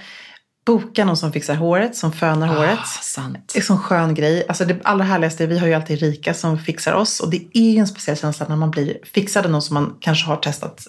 Boka 0.66 1.04
någon 1.04 1.16
som 1.16 1.32
fixar 1.32 1.54
håret, 1.54 1.96
som 1.96 2.12
fönar 2.12 2.46
håret. 2.46 2.78
Ah, 2.78 2.98
sant. 3.02 3.38
Det 3.52 3.56
är 3.58 3.60
en 3.60 3.66
sån 3.66 3.78
skön 3.78 4.14
grej. 4.14 4.44
Alltså 4.48 4.64
det 4.64 4.80
allra 4.84 5.04
härligaste, 5.04 5.46
vi 5.46 5.58
har 5.58 5.66
ju 5.66 5.74
alltid 5.74 6.00
Rika 6.00 6.34
som 6.34 6.58
fixar 6.58 6.92
oss 6.92 7.20
och 7.20 7.30
det 7.30 7.46
är 7.54 7.70
ju 7.70 7.78
en 7.78 7.86
speciell 7.86 8.16
känsla 8.16 8.46
när 8.48 8.56
man 8.56 8.70
blir 8.70 8.98
fixad 9.14 9.44
av 9.44 9.50
någon 9.52 9.62
som 9.62 9.74
man 9.74 9.96
kanske 10.00 10.26
har 10.26 10.36
testat 10.36 10.86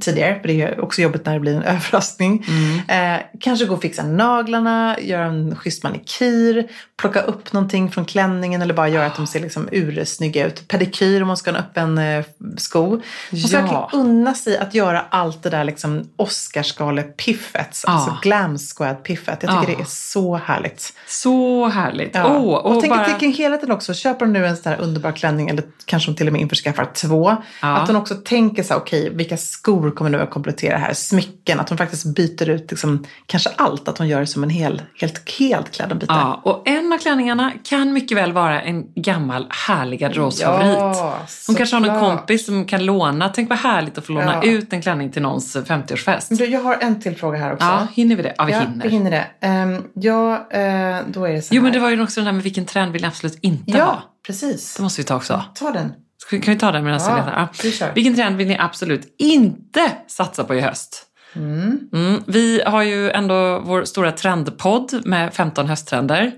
tidigare. 0.00 0.40
För 0.40 0.48
det 0.48 0.62
är 0.62 0.80
också 0.80 1.02
jobbigt 1.02 1.26
när 1.26 1.34
det 1.34 1.40
blir 1.40 1.56
en 1.56 1.62
överraskning. 1.76 2.44
Eh, 2.88 3.16
kanske 3.40 3.64
gå 3.66 3.74
och 3.74 3.82
fixa 3.82 4.02
naglarna, 4.02 4.96
göra 5.00 5.24
en 5.24 5.56
schysst 5.56 5.82
manikyr, 5.82 6.68
plocka 6.96 7.20
upp 7.20 7.52
någonting 7.52 7.90
från 7.90 8.04
klänningen 8.04 8.62
eller 8.62 8.74
bara 8.74 8.88
göra 8.88 9.06
att 9.06 9.16
de 9.16 9.26
ser 9.26 9.40
liksom 9.40 9.68
ursnygga 9.72 10.46
ut. 10.46 10.68
Pedikyr 10.68 11.22
om 11.22 11.28
man 11.28 11.36
ska 11.36 11.50
ha 11.50 11.58
en 11.58 11.64
öppen 11.64 11.98
eh, 11.98 12.24
sko. 12.56 12.90
Man 12.90 13.40
ska 13.40 13.56
Ja. 13.56 13.62
verkligen 13.62 14.06
unna 14.06 14.34
sig 14.34 14.58
att 14.58 14.74
göra 14.74 15.04
allt 15.10 15.42
det 15.42 15.50
där 15.50 15.64
liksom 15.64 16.04
Oscarsgale-piffet. 16.16 17.84
Alltså 17.86 18.10
Ja. 18.10 18.18
glam 18.22 18.58
squad-piffet. 18.58 19.38
Jag 19.42 19.50
tycker 19.50 19.72
Ja. 19.72 19.76
det 19.78 19.82
är 19.82 19.86
så 19.88 20.36
härligt. 20.36 20.92
Så 21.06 21.66
härligt. 21.68 22.14
Ja. 22.14 22.26
Åh, 22.26 22.54
och 22.54 22.66
och 22.76 22.80
tänk 22.80 22.94
bara... 22.94 23.18
bara... 23.20 23.28
helheten 23.30 23.70
också. 23.72 23.94
Köper 23.94 24.26
hon 24.26 24.32
nu 24.32 24.46
en 24.46 24.56
sån 24.56 24.72
här 24.72 24.80
underbar 24.80 25.12
klänning 25.12 25.48
eller 25.48 25.64
kanske 25.84 26.08
hon 26.08 26.16
till 26.16 26.26
och 26.26 26.32
med 26.32 26.42
införskaffar 26.42 26.88
två. 26.94 27.36
Att 27.60 27.86
hon 27.86 27.96
också 27.96 28.14
tänker 28.14 28.62
så 28.62 28.74
här, 28.74 28.80
okej, 28.80 29.10
vilka 29.14 29.36
skor 29.36 29.71
kommer 29.80 30.10
nu 30.10 30.20
att 30.20 30.30
komplettera 30.30 30.76
här? 30.76 30.92
Smycken, 30.94 31.60
att 31.60 31.68
hon 31.68 31.78
faktiskt 31.78 32.14
byter 32.16 32.48
ut 32.50 32.70
liksom, 32.70 33.04
kanske 33.26 33.50
allt. 33.56 33.88
Att 33.88 33.98
hon 33.98 34.08
gör 34.08 34.20
det 34.20 34.26
som 34.26 34.42
en 34.42 34.50
hel, 34.50 34.82
helt, 35.00 35.30
helt 35.38 35.70
klädbyte. 35.70 36.06
Ja, 36.08 36.40
och 36.44 36.68
en 36.68 36.92
av 36.92 36.98
klänningarna 36.98 37.52
kan 37.64 37.92
mycket 37.92 38.16
väl 38.18 38.32
vara 38.32 38.62
en 38.62 38.84
gammal 38.94 39.46
härlig 39.66 40.00
garderobsfavorit. 40.00 40.76
Ja, 40.78 41.18
Hon 41.46 41.56
kanske 41.56 41.76
har 41.76 41.80
någon 41.80 42.00
kompis 42.00 42.46
som 42.46 42.64
kan 42.66 42.84
låna. 42.84 43.28
Tänk 43.28 43.48
vad 43.50 43.58
härligt 43.58 43.98
att 43.98 44.06
få 44.06 44.12
låna 44.12 44.34
Ja. 44.42 44.50
ut 44.50 44.72
en 44.72 44.82
klänning 44.82 45.10
till 45.12 45.22
någons 45.22 45.56
50-årsfest. 45.56 46.26
Du, 46.38 46.44
jag 46.46 46.62
har 46.62 46.76
en 46.80 47.00
till 47.00 47.16
fråga 47.16 47.38
här 47.38 47.52
också. 47.52 47.66
Ja, 47.66 47.86
hinner 47.92 48.16
vi 48.16 48.22
det? 48.22 48.34
Ja, 48.38 48.44
vi 48.44 48.52
ja, 48.52 48.58
hinner. 48.60 48.82
vi 48.84 48.88
hinner 48.88 49.10
det. 49.10 49.46
Um, 49.48 49.82
ja, 49.94 50.34
eh, 50.50 50.96
då 51.08 51.24
är 51.24 51.32
det 51.32 51.42
så 51.42 51.54
Jo, 51.54 51.60
här. 51.60 51.62
men 51.64 51.72
det 51.72 51.78
var 51.78 51.90
ju 51.90 52.02
också 52.02 52.20
den 52.20 52.26
här 52.26 52.32
med 52.32 52.42
vilken 52.42 52.64
trend 52.64 52.92
vill 52.92 53.02
ni 53.02 53.08
absolut 53.08 53.38
inte 53.42 53.70
Ja, 53.78 53.84
ha? 53.84 54.02
precis. 54.26 54.74
Det 54.76 54.82
måste 54.82 55.00
vi 55.00 55.04
ta 55.04 55.16
också. 55.16 55.42
Ta 55.54 55.70
den. 55.70 55.92
Ska- 56.26 56.40
Kan 56.40 56.54
vi 56.54 56.60
ta 56.60 56.72
den 56.72 56.84
medan 56.84 57.00
Ja, 57.02 57.14
vi 57.14 57.20
letar? 57.20 57.86
Ja. 57.86 57.92
Vilken 57.94 58.14
trend 58.14 58.36
vill 58.36 58.48
ni 58.48 58.56
absolut 58.58 59.14
inte 59.18 59.92
satsa 60.06 60.44
på 60.44 60.54
i 60.54 60.60
höst? 60.60 61.06
Mm. 61.36 62.22
Vi 62.26 62.62
har 62.66 62.82
ju 62.82 63.10
ändå 63.10 63.60
vår 63.64 63.84
stora 63.84 64.12
trendpodd 64.12 65.00
med 65.04 65.34
15 65.34 65.66
hösttrender 65.68 66.32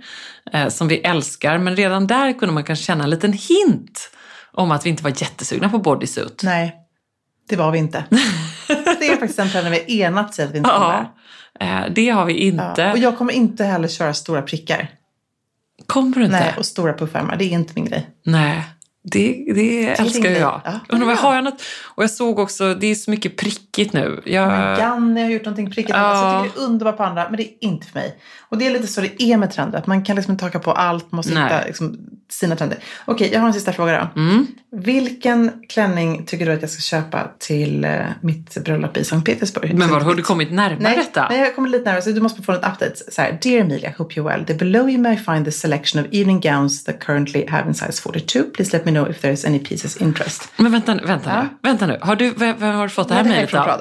eh, 0.52 0.68
som 0.68 0.88
vi 0.88 0.96
älskar. 0.98 1.58
Men 1.58 1.76
redan 1.76 2.06
där 2.06 2.32
kunde 2.38 2.54
man 2.54 2.64
kanske 2.64 2.84
känna 2.84 3.04
en 3.04 3.10
liten 3.10 3.32
hint 3.32 4.10
om 4.52 4.70
att 4.70 4.86
vi 4.86 4.90
inte 4.90 5.02
var 5.02 5.10
jättesugna 5.10 5.68
på 5.68 5.78
bodysuit. 5.78 6.40
Nej, 6.44 6.74
det 7.48 7.56
var 7.56 7.70
vi 7.70 7.78
inte. 7.78 8.04
det 8.98 9.06
är 9.08 9.10
faktiskt 9.16 9.36
den 9.36 9.48
trenden 9.50 9.72
vi 9.72 9.78
har 9.78 9.90
enats 10.06 10.38
i 10.38 10.42
att 10.42 10.50
vi 10.50 10.58
inte. 10.58 10.70
Ja, 10.70 11.14
eh, 11.60 11.80
det 11.94 12.08
har 12.08 12.24
vi 12.24 12.32
inte. 12.34 12.72
Ja. 12.76 12.92
Och 12.92 12.98
jag 12.98 13.18
kommer 13.18 13.32
inte 13.32 13.64
heller 13.64 13.88
köra 13.88 14.14
stora 14.14 14.42
prickar. 14.42 14.88
Kommer 15.86 16.16
du 16.16 16.24
inte? 16.24 16.36
Nej, 16.40 16.54
och 16.58 16.66
stora 16.66 16.92
puffärmar. 16.92 17.36
Det 17.36 17.44
är 17.44 17.48
inte 17.50 17.72
min 17.76 17.84
grej. 17.84 18.08
Nej, 18.24 18.64
det, 19.12 19.44
det 19.54 19.86
älskar 20.00 20.30
ju 20.30 20.36
jag. 20.36 20.60
Ja. 20.64 20.80
Undrar 20.88 21.08
Ja. 21.08 21.14
har 21.16 21.34
jag 21.34 21.44
något? 21.44 21.62
Och 21.84 22.02
jag 22.02 22.10
såg 22.10 22.38
också, 22.38 22.74
det 22.74 22.86
är 22.86 22.94
så 22.94 23.10
mycket 23.10 23.36
prickigt 23.36 23.92
nu. 23.92 24.22
Jag, 24.24 24.48
Men 24.48 24.78
Ganni 24.78 25.22
har 25.22 25.30
gjort 25.30 25.44
någonting 25.44 25.66
prickigt. 25.70 25.88
Ja. 25.96 25.96
Alltså, 25.96 26.24
jag 26.26 26.44
tycker 26.44 26.60
det 26.60 26.64
är 26.64 26.68
underbart 26.68 26.96
på 26.96 27.02
andra, 27.04 27.24
men 27.28 27.36
det 27.36 27.42
är 27.42 27.50
inte 27.60 27.86
för 27.86 27.98
mig. 27.98 28.16
Och 28.48 28.58
det 28.58 28.66
är 28.66 28.70
lite 28.70 28.86
så 28.86 29.00
det 29.00 29.22
är 29.22 29.36
med 29.36 29.50
trender. 29.50 29.78
Att 29.78 29.86
man 29.86 30.04
kan 30.04 30.16
liksom 30.16 30.32
inte 30.32 30.44
haka 30.44 30.58
på 30.58 30.72
allt. 30.72 31.12
Man 31.12 31.16
måste 31.16 31.34
Nej. 31.34 31.42
hitta 31.42 31.64
liksom, 31.66 31.96
sina 32.30 32.56
trender. 32.56 32.78
Okej, 33.04 33.30
jag 33.32 33.40
har 33.40 33.46
en 33.46 33.54
sista 33.54 33.72
fråga 33.72 34.10
då. 34.14 34.20
Mm. 34.20 34.46
Vilken 34.76 35.52
klänning 35.68 36.26
tycker 36.26 36.46
du 36.46 36.52
att 36.52 36.60
jag 36.60 36.70
ska 36.70 36.80
köpa 36.80 37.30
till 37.38 37.84
eh, 37.84 37.98
mitt 38.22 38.64
bröllop 38.64 38.96
i 38.96 39.04
Sankt 39.04 39.26
Petersburg? 39.26 39.74
Men 39.74 39.90
var 39.90 40.00
har 40.00 40.14
du 40.14 40.22
kommit 40.22 40.52
närmare 40.52 40.78
Nej, 40.80 40.96
detta? 40.96 41.26
nej, 41.30 41.40
jag 41.40 41.54
kommer 41.54 41.68
lite 41.68 41.84
närmare. 41.84 42.02
Så 42.02 42.10
du 42.10 42.20
måste 42.20 42.42
få 42.42 42.52
en 42.52 42.58
update. 42.58 42.92
Så 43.12 43.22
här, 43.22 43.38
Dear 43.42 43.60
Emilia, 43.60 43.94
hope 43.98 44.14
you're 44.14 44.28
well. 44.28 44.44
The 44.46 44.54
below 44.54 44.90
you 44.90 44.98
may 45.02 45.16
find 45.16 45.44
the 45.44 45.52
selection 45.52 46.04
of 46.04 46.12
evening 46.12 46.40
gowns 46.40 46.84
that 46.84 47.00
currently 47.04 47.46
have 47.48 47.68
in 47.68 47.74
size 47.74 48.02
42. 48.02 48.42
Please 48.54 48.72
let 48.76 48.84
me 48.84 48.92
know 48.94 49.10
if 49.10 49.20
there 49.20 49.32
is 49.32 49.44
any 49.44 49.58
pieces 49.58 49.96
interest. 49.96 50.48
Men 50.56 50.72
vänta, 50.72 50.94
vänta 50.94 51.30
Ja. 51.30 51.42
nu. 51.42 51.48
Vänta 51.62 51.86
nu. 51.86 51.98
Har 52.02 52.16
du, 52.16 52.30
vem, 52.36 52.56
vem 52.58 52.74
har 52.74 52.82
du 52.84 52.88
fått 52.90 53.08
det 53.08 53.14
här 53.14 53.24
mejlet 53.24 53.54
av? 53.54 53.80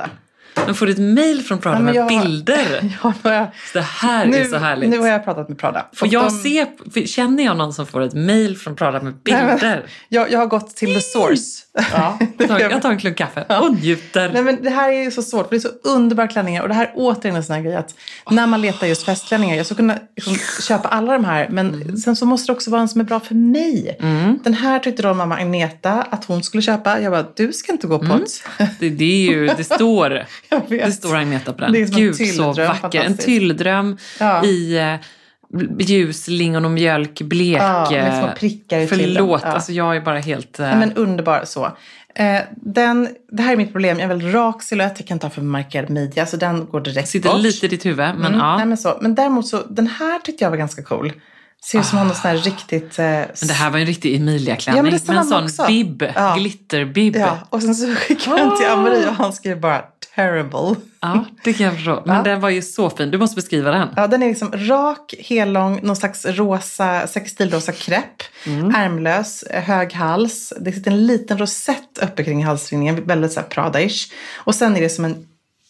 Men 0.66 0.76
får 0.76 0.86
du 0.86 0.92
ett 0.92 0.98
mail 1.16 1.42
från 1.44 1.58
Prada 1.58 1.76
Ja, 1.78 1.82
men 1.82 1.86
med 1.86 1.96
jag- 1.96 2.08
bilder? 2.08 2.90
Ja, 3.04 3.14
jag, 3.24 3.48
det 3.74 3.82
här 3.82 4.26
nu, 4.26 4.38
är 4.38 4.46
så 4.46 4.58
härligt. 4.58 4.90
Nu 4.90 4.98
har 5.00 5.08
jag 5.08 5.24
pratat 5.26 5.50
med 5.50 5.58
Prada. 5.58 5.86
Får 5.96 6.08
jag 6.14 6.24
de- 6.44 6.66
se, 6.94 7.08
känner 7.08 7.44
jag 7.46 7.58
någon 7.58 7.74
som 7.74 7.86
får 7.88 8.02
ett 8.02 8.14
mail 8.14 8.58
från 8.58 8.76
Prada 8.76 9.02
med 9.02 9.14
Nej, 9.26 9.46
bilder? 9.46 9.86
Jag, 10.10 10.32
jag 10.32 10.40
har 10.40 10.46
gått 10.48 10.76
till 10.76 10.94
the 10.96 11.02
source. 11.02 11.64
Ja, 11.94 12.20
jag 12.38 12.48
tar, 12.48 12.60
jag 12.60 12.82
tar 12.82 12.92
en 12.92 12.98
klunk 12.98 13.18
kaffe 13.18 13.46
och 13.60 13.74
njuter. 13.74 14.30
Nej, 14.34 14.44
men 14.44 14.64
det 14.64 14.70
här 14.70 14.90
är 14.92 15.04
ju 15.04 15.12
så 15.12 15.22
svårt, 15.22 15.48
för 15.48 15.56
det 15.56 15.58
är 15.58 15.60
så 15.60 15.90
underbara 15.90 16.28
klänningar. 16.28 16.62
Och 16.62 16.68
det 16.68 16.74
här 16.76 16.86
är 16.86 16.92
återigen 16.96 17.36
en 17.36 17.44
sån 17.44 17.56
här 17.56 17.64
grej 17.64 17.76
att 17.76 17.96
när 18.32 18.48
man 18.48 18.62
letar 18.62 18.88
just 18.88 19.04
festklänningar, 19.04 19.56
jag 19.56 19.66
skulle 19.66 19.78
kunna 19.78 19.98
liksom 20.16 20.36
köpa 20.64 20.88
alla 20.88 21.14
de 21.14 21.26
här, 21.26 21.48
men 21.50 21.74
Mm. 21.74 21.98
sen 21.98 22.16
så 22.16 22.26
måste 22.26 22.52
det 22.52 22.56
också 22.56 22.72
vara 22.72 22.82
en 22.82 22.90
som 22.90 23.02
är 23.02 23.06
bra 23.06 23.20
för 23.20 23.36
mig. 23.36 23.98
Den 24.44 24.54
här 24.54 24.80
tyckte 24.80 25.02
då 25.04 25.14
mamma 25.14 25.36
Agneta 25.36 25.92
att 26.10 26.26
hon 26.26 26.44
skulle 26.44 26.64
köpa. 26.64 27.00
Jag 27.00 27.12
bara, 27.12 27.26
du 27.36 27.54
ska 27.54 27.72
inte 27.72 27.88
gå 27.88 28.00
på 28.00 28.14
ett. 28.14 28.44
Det, 28.80 28.90
det 28.90 29.04
är 29.28 29.32
ju, 29.32 29.48
det 29.58 29.64
står, 29.64 30.12
Jag. 30.12 30.26
det 30.70 30.92
står 30.92 31.16
Agneta 31.16 31.52
den. 31.52 31.72
Det 31.72 31.82
är 31.82 31.86
som 31.86 31.96
en 31.96 32.02
Gud 32.02 32.16
så 32.36 32.54
vacker. 32.54 33.02
En 33.02 33.18
tylldröm 33.18 33.98
Ja. 34.20 34.46
i 34.46 34.78
eh, 34.78 34.96
ljus, 35.80 36.28
lingon 36.28 36.66
och 36.66 36.72
mjölk, 36.72 37.22
blek. 37.22 37.62
Ja, 37.62 37.88
med 37.92 38.18
små 38.20 38.28
eh, 38.28 38.34
prickar 38.34 38.80
i. 38.80 38.88
Förlåt, 38.88 39.42
Ja. 39.44 39.50
alltså 39.50 39.72
jag 39.72 39.96
är 39.96 40.02
bara 40.02 40.20
helt... 40.20 40.60
eh, 40.60 40.66
Nej, 40.66 40.76
men 40.78 40.94
underbar 40.94 41.42
så. 41.46 41.72
Den, 42.56 43.08
det 43.32 43.44
här 43.44 43.52
är 43.54 43.58
mitt 43.58 43.72
problem. 43.72 44.00
Jag 44.00 44.08
har 44.08 44.16
väldigt 44.16 44.34
rak 44.34 44.64
silhuett. 44.64 44.94
Jag 44.98 45.08
kan 45.08 45.16
inte 45.16 45.26
ha 45.26 45.32
för 45.32 45.42
markerad 45.42 45.90
midja. 45.90 46.26
Så 46.26 46.38
den 46.38 46.66
går 46.66 46.82
direkt 46.82 47.10
sitter 47.10 47.30
bort. 47.30 47.42
lite 47.42 47.66
i 47.66 47.70
ditt 47.70 47.86
huvud, 47.86 47.98
men 47.98 48.26
Mm, 48.26 48.40
ja. 48.40 48.58
nej, 48.58 48.66
men, 48.66 48.78
så. 48.78 48.98
men 49.02 49.16
däremot 49.16 49.48
så, 49.48 49.62
den 49.70 49.88
här 49.88 50.20
tyckte 50.20 50.44
jag 50.44 50.50
var 50.50 50.58
ganska 50.58 50.84
cool. 50.84 51.14
Ser 51.66 51.80
ut 51.80 51.86
som 51.86 51.98
hon 51.98 52.08
har 52.08 52.14
sån 52.16 52.30
här 52.32 52.38
riktigt... 52.38 53.00
Eh, 53.00 53.06
Men 53.06 53.28
det 53.48 53.54
här 53.54 53.70
var 53.70 53.80
en 53.80 53.86
riktig 53.86 54.16
Emilia-klänning. 54.16 54.78
Ja, 54.78 54.84
men 54.84 55.00
med 55.08 55.18
en 55.18 55.26
sån 55.26 55.44
också. 55.44 55.66
bibb, 55.68 56.04
Ja. 56.16 56.36
glitterbibb. 56.38 57.16
Ja, 57.16 57.38
och 57.50 57.62
sen 57.62 57.76
så 57.76 57.96
skickade 57.96 58.38
jag 58.40 58.50
den 58.50 58.58
till 58.58 58.68
Amarie 58.68 59.08
och 59.10 59.16
han 59.16 59.34
skrev 59.34 59.60
bara 59.60 59.82
terrible. 60.16 60.76
Ja, 61.02 61.26
det 61.44 61.54
kan 61.54 61.66
jag 61.66 61.76
förstå. 61.76 62.04
Men 62.06 62.16
Ja. 62.16 62.24
den 62.24 62.42
var 62.42 62.50
ju 62.50 62.62
så 62.62 62.90
fin. 62.90 63.12
Du 63.12 63.18
måste 63.18 63.36
beskriva 63.36 63.72
den. 63.72 63.88
Ja, 63.96 64.08
den 64.08 64.24
är 64.24 64.28
liksom 64.28 64.52
rak, 64.52 65.14
hellång, 65.30 65.80
någon 65.84 65.96
slags 65.96 66.26
rosa, 66.26 67.08
sextilrosa 67.08 67.72
krepp. 67.72 68.24
Mm. 68.46 68.76
Ärmlös, 68.76 69.44
hög 69.52 69.94
hals. 69.94 70.54
Det 70.60 70.72
sitter 70.72 70.92
en 70.92 71.08
liten 71.08 71.38
rosett 71.38 71.98
uppe 72.02 72.24
kring 72.24 72.46
halsringningen, 72.46 73.06
väldigt 73.08 73.32
så 73.34 73.40
här 73.40 73.48
Prada-ish. 73.48 74.12
Och 74.36 74.56
sen 74.56 74.76
är 74.78 74.82
det 74.82 74.90
som 74.90 75.06
en 75.06 75.26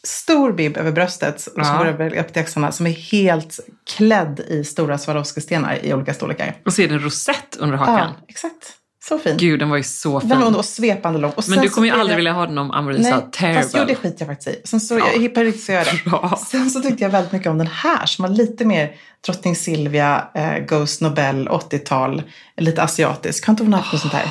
stor 0.07 0.51
bibb 0.53 0.77
över 0.77 0.91
bröstet 0.91 1.47
och 1.47 1.65
så 1.65 1.73
går 1.77 1.85
över 1.85 2.15
upp 2.17 2.33
till 2.33 2.41
axlarna 2.41 2.71
som 2.71 2.87
är 2.87 2.91
helt 2.91 3.59
klädd 3.97 4.39
i 4.47 4.63
stora 4.63 4.97
Swarovski-stenar 4.97 5.79
i 5.85 5.93
olika 5.93 6.13
storlekar. 6.13 6.55
Och 6.65 6.73
så 6.73 6.81
är 6.81 6.87
det 6.87 6.93
en 6.93 6.99
rosett 6.99 7.55
under 7.59 7.77
hakan. 7.77 7.95
Ja, 7.97 8.25
exakt. 8.27 8.73
Så 9.07 9.19
fin. 9.19 9.37
Gud, 9.37 9.59
den 9.59 9.69
var 9.69 9.77
ju 9.77 9.83
så 9.83 10.19
fin. 10.19 10.29
Den 10.29 10.41
var 10.41 10.57
och 10.57 10.65
svepande 10.65 11.19
lång. 11.19 11.31
Och 11.35 11.43
Men 11.47 11.59
du 11.61 11.69
kommer 11.69 11.87
ju 11.87 11.93
aldrig 11.93 12.09
det- 12.11 12.15
vilja 12.15 12.33
ha 12.33 12.45
den 12.45 12.57
om 12.57 12.71
Amarie 12.71 13.03
sa 13.03 13.09
Nej, 13.09 13.25
terrible. 13.31 13.61
fast 13.63 13.75
jo, 13.77 13.83
det 13.87 13.95
skiter 13.95 14.15
jag 14.19 14.27
faktiskt 14.27 14.47
i. 14.57 14.61
Sen 14.67 14.79
så, 14.81 14.99
Ja. 14.99 15.07
jag, 15.15 15.33
på 15.33 15.39
riktigt 15.41 15.63
så 15.63 15.71
jag 15.71 15.85
det. 15.85 16.09
Bra. 16.09 16.39
Sen 16.47 16.69
så 16.69 16.81
tyckte 16.81 17.03
jag 17.03 17.09
väldigt 17.09 17.31
mycket 17.31 17.47
om 17.47 17.57
den 17.57 17.67
här 17.67 18.05
som 18.05 18.23
var 18.23 18.29
lite 18.29 18.65
mer 18.65 18.95
Drottning 19.25 19.55
Silvia, 19.55 20.27
eh, 20.35 20.57
Ghost 20.57 21.01
Nobel, 21.01 21.47
80-tal, 21.49 22.23
lite 22.57 22.83
asiatisk. 22.83 23.45
Har 23.47 23.51
inte 23.51 23.63
hon 23.63 23.73
haft 23.73 23.91
något 23.91 24.01
sånt 24.01 24.13
här? 24.13 24.29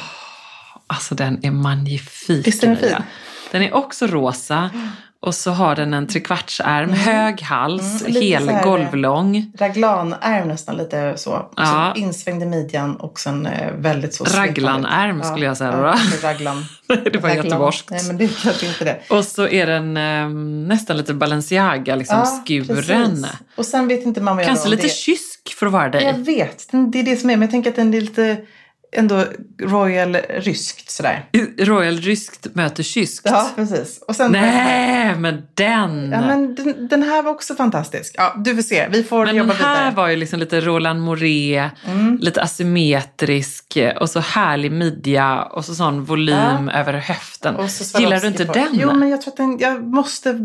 Alltså 0.87 1.15
den 1.15 1.45
är 1.45 1.51
magnifik. 1.51 2.47
Visst 2.47 2.63
är 2.63 2.67
den 2.69 2.77
fin? 2.77 2.95
Den 3.51 3.63
är 3.63 3.75
också 3.75 4.07
rosa. 4.07 4.71
Och 5.23 5.35
så 5.35 5.51
har 5.51 5.77
den 5.77 5.95
en 5.95 6.07
trekvartsärm, 6.07 6.93
hög 6.93 7.43
hals, 7.43 8.03
Mm, 8.07 8.23
hel 8.23 8.49
här- 8.49 8.65
golvlång. 8.65 9.53
Raglanärm 9.59 10.49
nästan 10.49 10.77
lite 10.77 11.13
så. 11.17 11.51
Ja. 11.57 11.93
så 11.95 12.01
insvängd 12.01 12.43
i 12.43 12.47
midjan 12.47 12.97
och 12.97 13.21
sen 13.21 13.47
eh, 13.47 13.73
väldigt 13.79 14.15
så 14.15 14.25
Raglanärm 14.25 14.87
svepande. 15.17 15.25
skulle 15.25 15.47
jag 15.47 15.57
säga 15.57 15.71
ja, 15.71 15.77
då. 15.77 15.83
Ja, 16.23 16.29
raglan. 16.31 16.65
Det 16.87 16.95
var 16.97 17.29
Raglan. 17.29 17.37
göteborgskt. 17.47 17.91
Nej, 17.91 18.05
men 18.07 18.19
det 18.19 18.25
är 18.25 18.31
kanske 18.43 18.67
inte 18.67 18.85
det. 18.85 18.99
Och 19.11 19.25
så 19.25 19.49
är 19.49 19.67
den 19.67 19.97
eh, 19.97 20.29
nästan 20.69 20.97
lite 20.97 21.15
Balenciaga, 21.15 21.97
liksom 21.97 22.25
skuren. 22.47 22.77
precis. 22.77 23.27
Och 23.57 23.65
sen 23.67 23.89
vet 23.89 24.07
inte 24.07 24.21
och 24.21 24.27
jag 24.29 24.45
Kanske 24.47 24.69
lite 24.69 24.83
det. 24.83 24.89
kysk 24.89 25.55
för 25.59 25.67
att 25.67 25.73
vara 25.73 25.89
dig. 25.89 26.05
Jag 26.05 26.19
vet, 26.19 26.67
det 26.93 26.99
är 26.99 27.03
det 27.03 27.17
som 27.17 27.31
är. 27.31 27.37
Men 27.37 27.43
jag 27.43 27.51
tänker 27.51 27.71
att 27.71 27.77
den 27.77 27.95
är 27.95 28.01
lite 28.01 28.37
ändå 28.93 29.25
royal 29.63 30.17
ryskt 30.17 30.91
sådär. 30.91 31.25
Royal 31.59 31.97
ryskt 31.97 32.55
möter 32.55 32.83
kyskt. 32.83 33.23
Ja, 33.25 33.51
precis. 33.57 34.03
Och 34.09 34.17
sen 34.17 34.33
Nej, 34.33 35.15
men 35.17 35.43
den! 35.55 36.11
Ja, 36.13 36.21
men 36.21 36.55
den, 36.55 36.89
den 36.89 37.03
här 37.03 37.23
var 37.23 37.31
också 37.31 37.55
fantastisk. 37.55 38.15
Ja, 38.19 38.35
du 38.45 38.55
får 38.55 38.63
se. 38.63 38.89
Vi 38.91 39.05
får 39.05 39.27
Men 39.27 39.37
jobba 39.37 39.53
den 39.53 39.63
här 39.63 39.75
vidare. 39.79 39.95
var 39.95 40.09
ju 40.09 40.17
liksom 40.17 40.41
lite 40.41 40.61
Roland 40.61 41.01
Moret, 41.01 41.73
lite 42.21 42.43
asymmetrisk 42.43 43.79
och 44.01 44.11
så 44.11 44.21
härlig 44.21 44.73
midja 44.73 45.43
och 45.43 45.65
så 45.65 45.75
sån 45.75 46.05
volym 46.05 46.69
över 46.69 46.93
höften. 46.93 47.55
Gillar 47.99 48.21
du 48.21 48.27
inte 48.27 48.45
på. 48.45 48.53
den? 48.53 48.69
Jo, 48.73 48.93
men 48.93 49.09
jag 49.09 49.23
tror 49.23 49.33
att 49.33 49.37
den, 49.37 49.59
jag 49.59 49.83
måste 49.85 50.39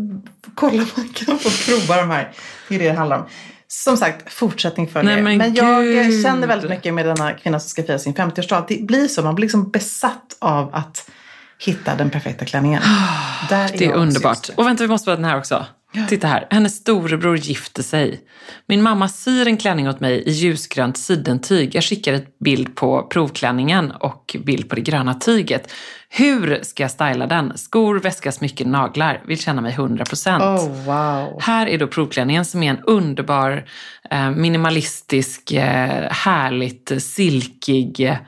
kolla 0.54 0.82
om 0.82 0.88
man 0.96 1.08
kan 1.08 1.38
få 1.38 1.50
prova 1.70 1.96
de 2.00 2.10
här. 2.10 2.32
Det 2.68 2.74
är 2.74 2.78
det 2.78 2.84
det 2.88 2.92
handlar 2.92 3.18
om. 3.18 3.24
Som 3.70 3.96
sagt, 3.96 4.32
fortsättning 4.32 4.88
följer. 4.88 5.22
Nej, 5.22 5.38
men 5.38 5.54
jag 5.54 5.84
gud. 5.84 6.22
känner 6.22 6.46
väldigt 6.46 6.70
mycket 6.70 6.94
med 6.94 7.06
denna 7.06 7.32
kvinna 7.32 7.60
som 7.60 7.68
ska 7.68 7.82
fira 7.82 7.98
sin 7.98 8.14
50-årsdag. 8.14 8.64
Det 8.68 8.82
blir 8.86 9.08
så, 9.08 9.22
man 9.22 9.34
blir 9.34 9.44
liksom 9.44 9.70
besatt 9.70 10.36
av 10.38 10.74
att 10.74 11.10
hitta 11.58 11.94
den 11.94 12.10
perfekta 12.10 12.44
klänningen. 12.44 12.82
Ah, 12.84 13.46
Det 13.50 13.84
är 13.84 13.92
underbart. 13.92 14.48
Och 14.56 14.66
vänta, 14.66 14.82
vi 14.84 14.88
måste 14.88 15.04
på 15.10 15.16
den 15.16 15.24
här 15.24 15.38
också. 15.38 15.66
Titta 16.08 16.26
här, 16.26 16.46
hennes 16.50 16.76
storebror 16.76 17.36
gifter 17.36 17.82
sig. 17.82 18.20
Min 18.66 18.82
mamma 18.82 19.08
syr 19.08 19.46
en 19.46 19.56
klänning 19.56 19.88
åt 19.88 20.00
mig 20.00 20.22
i 20.26 20.30
ljusgrönt 20.30 20.98
sidentyg. 20.98 21.74
Jag 21.74 21.84
skickar 21.84 22.12
ett 22.12 22.38
bild 22.38 22.76
på 22.76 23.02
provklänningen 23.02 23.90
och 23.90 24.36
bild 24.44 24.68
på 24.68 24.74
det 24.74 24.80
gröna 24.80 25.14
tyget. 25.14 25.72
Hur 26.08 26.60
ska 26.62 26.82
jag 26.82 26.90
styla 26.90 27.26
den? 27.26 27.58
Skor, 27.58 28.00
väska, 28.00 28.32
smycken, 28.32 28.70
naglar. 28.70 29.22
Vill 29.26 29.38
känna 29.38 29.60
mig 29.60 29.72
100%. 29.72 30.40
Oh, 30.40 30.84
wow. 30.84 31.40
Här 31.42 31.66
är 31.66 31.78
då 31.78 31.86
provklänningen 31.86 32.44
som 32.44 32.62
är 32.62 32.70
en 32.70 32.80
underbar, 32.84 33.64
eh, 34.10 34.30
minimalistisk, 34.30 35.52
eh, 35.52 36.10
härligt 36.10 37.02
silkig, 37.02 38.18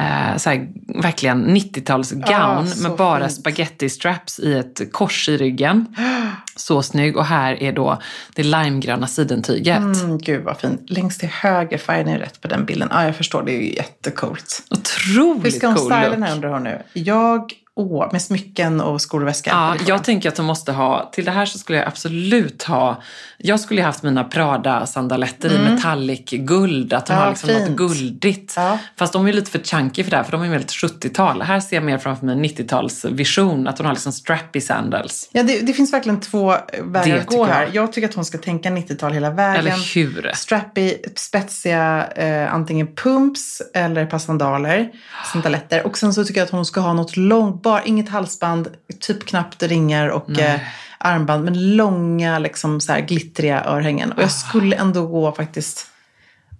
eh, 0.00 0.36
så 0.36 0.50
här, 0.50 0.68
verkligen 1.02 1.56
90-talsgown 1.56 2.32
Ah, 2.32 2.88
med 2.88 2.96
bara 2.96 3.28
fint. 3.28 3.32
spaghetti 3.40 3.88
straps 3.88 4.38
i 4.40 4.54
ett 4.58 4.92
kors 4.92 5.28
i 5.28 5.36
ryggen. 5.36 5.86
Så 6.56 6.82
snygg. 6.82 7.16
Och 7.16 7.24
här 7.24 7.62
är 7.62 7.72
då 7.72 7.98
det 8.34 8.42
limegröna 8.42 9.06
sidentyget. 9.06 9.76
Mm, 9.78 10.18
gud 10.18 10.44
vad 10.44 10.56
fin. 10.60 10.78
Längst 10.86 11.20
till 11.20 11.28
höger, 11.28 11.78
färgen 11.78 12.08
är 12.08 12.18
rätt 12.18 12.40
på 12.40 12.48
den 12.48 12.64
bilden. 12.64 12.88
Ja, 12.92 13.04
jag 13.04 13.16
förstår. 13.16 13.42
Det 13.42 13.52
är 13.52 13.60
ju 13.60 13.74
jättecoolt. 13.74 14.62
Hur 14.70 14.78
Otroligt 14.78 15.56
ska 15.56 15.66
hon 15.66 15.76
cool 15.76 15.84
styla 15.86 16.02
look. 16.02 16.10
den 16.12 16.22
här 16.22 16.34
undrar 16.34 16.50
hon 16.50 16.62
nu? 16.64 16.82
Jag, 16.92 17.52
åh, 17.78 18.08
med 18.12 18.22
smycken 18.22 18.80
och 18.80 19.00
skor 19.00 19.20
och 19.20 19.26
väska. 19.28 19.50
Ja, 19.50 19.74
jag 19.86 20.04
tänker 20.04 20.28
att 20.28 20.36
de 20.36 20.46
måste 20.46 20.72
ha, 20.72 21.10
till 21.12 21.24
det 21.24 21.30
här 21.30 21.46
så 21.46 21.58
skulle 21.58 21.78
jag 21.78 21.86
absolut 21.86 22.62
ha, 22.62 23.02
jag 23.38 23.60
skulle 23.60 23.80
ju 23.80 23.84
haft 23.86 24.02
mina 24.02 24.24
Prada-sandaletter 24.24 25.52
i 25.52 25.58
metallic 25.70 26.30
guld, 26.30 26.92
att 26.92 27.06
de 27.06 27.12
Mm. 27.12 27.20
Ja, 27.20 27.24
har 27.24 27.30
liksom 27.32 27.48
fint. 27.48 27.68
något 27.68 27.76
guldigt. 27.76 28.52
Ja. 28.56 28.78
Fast 28.96 29.12
de 29.12 29.26
är 29.26 29.32
lite 29.32 29.50
för 29.50 29.58
chunky 29.58 30.04
för 30.04 30.10
det 30.10 30.16
här, 30.16 30.24
för 30.24 30.32
de 30.32 30.42
är 30.42 30.48
väldigt 30.48 30.70
70-tal. 30.70 31.42
Här 31.42 31.60
ser 31.60 31.76
jag 31.76 31.84
mer 31.84 31.98
framför 31.98 32.26
mig 32.26 32.34
en 32.34 32.44
90-talsvision, 32.44 33.68
att 33.68 33.78
hon 33.78 33.86
har 33.86 33.94
liksom 33.94 34.12
strappy 34.12 34.60
sandals. 34.60 35.28
Ja, 35.32 35.42
det, 35.42 35.60
det 35.60 35.72
finns 35.72 35.92
verkligen 35.92 36.20
två 36.20 36.54
vägar 36.82 37.18
att 37.18 37.26
gå 37.26 37.44
här. 37.44 37.62
jag. 37.62 37.74
Jag 37.74 37.92
tycker 37.92 38.08
att 38.08 38.14
hon 38.14 38.24
ska 38.24 38.38
tänka 38.38 38.70
90-tal 38.70 39.12
hela 39.12 39.30
vägen. 39.30 39.60
Eller 39.66 39.94
hur? 39.94 40.30
Strappy, 40.34 40.94
spetsiga, 41.16 42.06
eh, 42.16 42.54
antingen 42.54 42.86
pumps 42.94 43.62
eller 43.74 44.02
ett 44.02 44.10
par 44.10 44.18
sandaler, 44.18 44.88
sandaletter. 45.32 45.86
Och 45.86 45.98
sen 45.98 46.14
så 46.14 46.24
tycker 46.24 46.40
jag 46.40 46.44
att 46.46 46.52
hon 46.52 46.66
ska 46.66 46.80
ha 46.80 46.92
något 46.92 47.16
långt, 47.16 47.62
bara 47.70 47.84
inget 47.84 48.08
halsband, 48.08 48.68
typ 49.00 49.26
knappt 49.26 49.62
ringar 49.62 50.08
och 50.08 50.38
eh, 50.40 50.60
armband, 50.98 51.44
men 51.44 51.76
långa 51.76 52.38
liksom 52.38 52.80
så 52.80 52.92
här 52.92 53.00
glittriga 53.00 53.64
örhängen. 53.64 54.12
Och 54.12 54.22
jag 54.22 54.30
skulle 54.30 54.76
ändå 54.76 55.06
gå 55.06 55.32
faktiskt, 55.32 55.86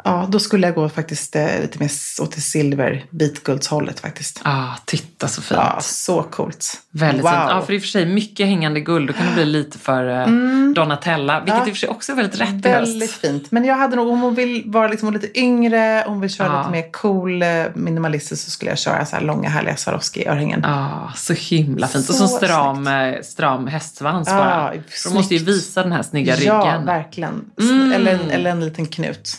ja 0.05 0.27
då 0.31 0.39
skulle 0.39 0.67
jag 0.67 0.75
gå 0.75 0.89
faktiskt 0.89 1.37
eh, 1.37 1.61
lite 1.61 1.79
mer 1.79 1.91
åt 2.23 2.33
det 2.35 2.41
silver, 2.41 3.05
bitguldshållet 3.11 4.01
faktiskt. 4.01 4.41
Ah, 4.45 4.75
titta 4.85 5.29
så 5.29 5.43
fint. 5.43 5.61
Ja, 5.61 5.79
så 5.81 6.23
coolt. 6.23 6.73
Väldigt 6.91 7.25
wow. 7.25 7.31
fint. 7.31 7.43
Ja, 7.49 7.63
för 7.67 7.73
i 7.73 7.79
och 7.79 7.83
för 7.83 7.89
sig 7.89 8.07
mycket 8.07 8.47
hängande 8.47 8.81
guld, 8.81 9.07
då 9.09 9.13
kan 9.13 9.27
det 9.27 9.33
bli 9.35 9.45
lite 9.59 9.79
för 9.79 10.21
eh, 10.21 10.27
Donatella, 10.75 11.41
vilket 11.41 11.55
Mm. 11.55 11.63
Ja. 11.63 11.69
i 11.69 11.71
och 11.71 11.75
för 11.77 11.79
sig 11.81 11.89
också 11.89 12.13
är 12.13 12.17
väldigt 12.17 12.41
rätt 12.41 12.49
Väldigt 12.65 13.11
höst. 13.11 13.21
fint. 13.21 13.51
Men 13.51 13.65
jag 13.65 13.77
hade 13.77 13.97
nog, 13.97 14.09
om 14.09 14.21
hon 14.21 14.35
vill 14.35 14.63
vara 14.67 14.89
liksom 14.89 15.13
lite 15.13 15.39
yngre, 15.41 16.05
om 16.05 16.13
hon 16.13 16.21
vill 16.21 16.31
köra 16.31 16.49
Ja. 16.49 16.59
lite 16.59 16.71
mer 16.71 16.93
cool 16.93 17.43
eh, 17.43 17.49
minimalistiskt 17.75 18.45
så 18.45 18.51
skulle 18.51 18.71
jag 18.71 18.79
köra 18.79 19.07
så 19.07 19.17
här 19.17 19.23
långa 19.23 19.49
härliga 19.49 19.77
Swarovski-örhängen. 19.77 20.61
Ja, 20.63 21.13
så 21.17 21.33
himla 21.33 21.89
fint. 21.89 22.09
och 22.09 22.15
Så 22.15 22.29
så 22.29 22.37
stram, 22.37 22.87
eh, 22.87 23.15
stram 23.23 23.67
hästsvans 23.67 24.29
Ja, 24.31 24.35
bara. 24.37 24.73
För 24.89 25.09
de 25.09 25.15
måste 25.15 25.35
ju 25.35 25.45
visa 25.45 25.83
den 25.83 25.93
här 25.93 26.03
snygga 26.03 26.37
Ja, 26.37 26.55
ryggen. 26.61 26.87
verkligen. 26.87 27.45
Mm. 27.61 27.93
Eller, 27.93 28.13
en, 28.15 28.31
eller 28.31 28.51
en 28.51 28.65
liten 28.65 28.87
knut 28.87 29.37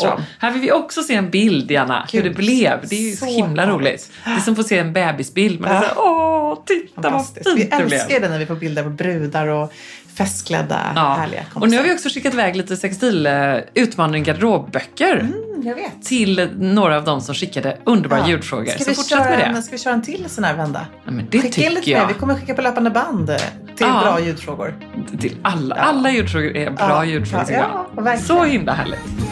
och 0.00 0.20
här 0.38 0.50
vill 0.52 0.60
vi 0.62 0.72
också 0.72 1.02
se 1.02 1.14
en 1.14 1.30
bild, 1.30 1.66
Diana, 1.68 2.06
hur 2.12 2.22
Gud, 2.22 2.32
det 2.32 2.36
blev. 2.36 2.78
Det 2.88 2.96
är 2.96 3.10
ju 3.10 3.16
så 3.16 3.24
så 3.26 3.30
himla 3.32 3.62
härligt. 3.62 3.76
roligt. 3.80 4.10
Det 4.24 4.30
är 4.30 4.38
som 4.38 4.52
att 4.52 4.58
få 4.58 4.64
se 4.64 4.78
en 4.78 4.92
bebisbild. 4.92 5.60
Man 5.60 5.70
Ja. 5.74 5.82
så 5.94 6.00
åh, 6.02 6.58
titta 6.66 7.10
vad 7.10 7.26
fint 7.26 7.46
Vi 7.56 7.64
det 7.64 7.76
blev. 7.86 7.92
älskar 7.92 8.20
det 8.20 8.28
när 8.28 8.38
vi 8.38 8.46
får 8.46 8.54
bilder 8.54 8.82
på 8.82 8.90
brudar 8.90 9.46
och 9.46 9.72
festklädda, 10.16 10.80
Ja. 10.96 11.14
härliga 11.20 11.40
kompisar. 11.40 11.60
Och 11.60 11.68
nu 11.70 11.76
har 11.76 11.84
vi 11.84 11.94
också 11.94 12.08
skickat 12.08 12.34
iväg 12.34 12.56
lite 12.56 12.76
sextil 12.76 13.26
uh, 13.26 13.56
utmaning 13.74 14.22
garderobböcker 14.24 15.20
Mm, 15.20 15.66
jag 15.66 16.02
till 16.04 16.48
några 16.58 16.96
av 16.96 17.04
dem 17.04 17.20
som 17.20 17.34
skickade 17.34 17.78
underbara 17.84 18.20
Ja. 18.20 18.28
ljudfrågor. 18.28 18.64
Ska 18.66 18.78
Så 18.84 18.90
vi, 18.90 18.94
fortsätt 18.94 19.18
köra 19.18 19.24
med 19.30 19.38
det. 19.38 19.42
en, 19.44 19.62
ska 19.62 19.72
vi 19.72 19.78
köra 19.78 19.94
en 19.94 20.02
till 20.02 20.24
sån 20.28 20.44
här 20.44 20.54
vända? 20.56 20.86
Ja, 21.04 21.10
men 21.10 21.26
det 21.30 21.40
Skicka 21.42 21.60
in 21.62 21.68
lite 21.70 21.80
tycker 21.80 21.94
mer. 21.96 22.00
jag. 22.00 22.08
Vi 22.08 22.14
kommer 22.14 22.34
skicka 22.34 22.54
på 22.54 22.62
löpande 22.62 22.90
band 22.90 23.30
eh, 23.30 23.36
till 23.36 23.46
Ja. 23.86 24.00
bra 24.02 24.20
ljudfrågor. 24.20 24.74
Till 25.20 25.36
alla, 25.42 25.74
alla 25.74 26.10
ljudfrågor 26.10 26.56
är 26.56 26.70
bra 26.70 26.86
Ja. 26.88 27.04
ljudfrågor 27.04 27.40
Ja, 27.40 27.46
tycker 27.46 27.60
ja, 27.60 29.31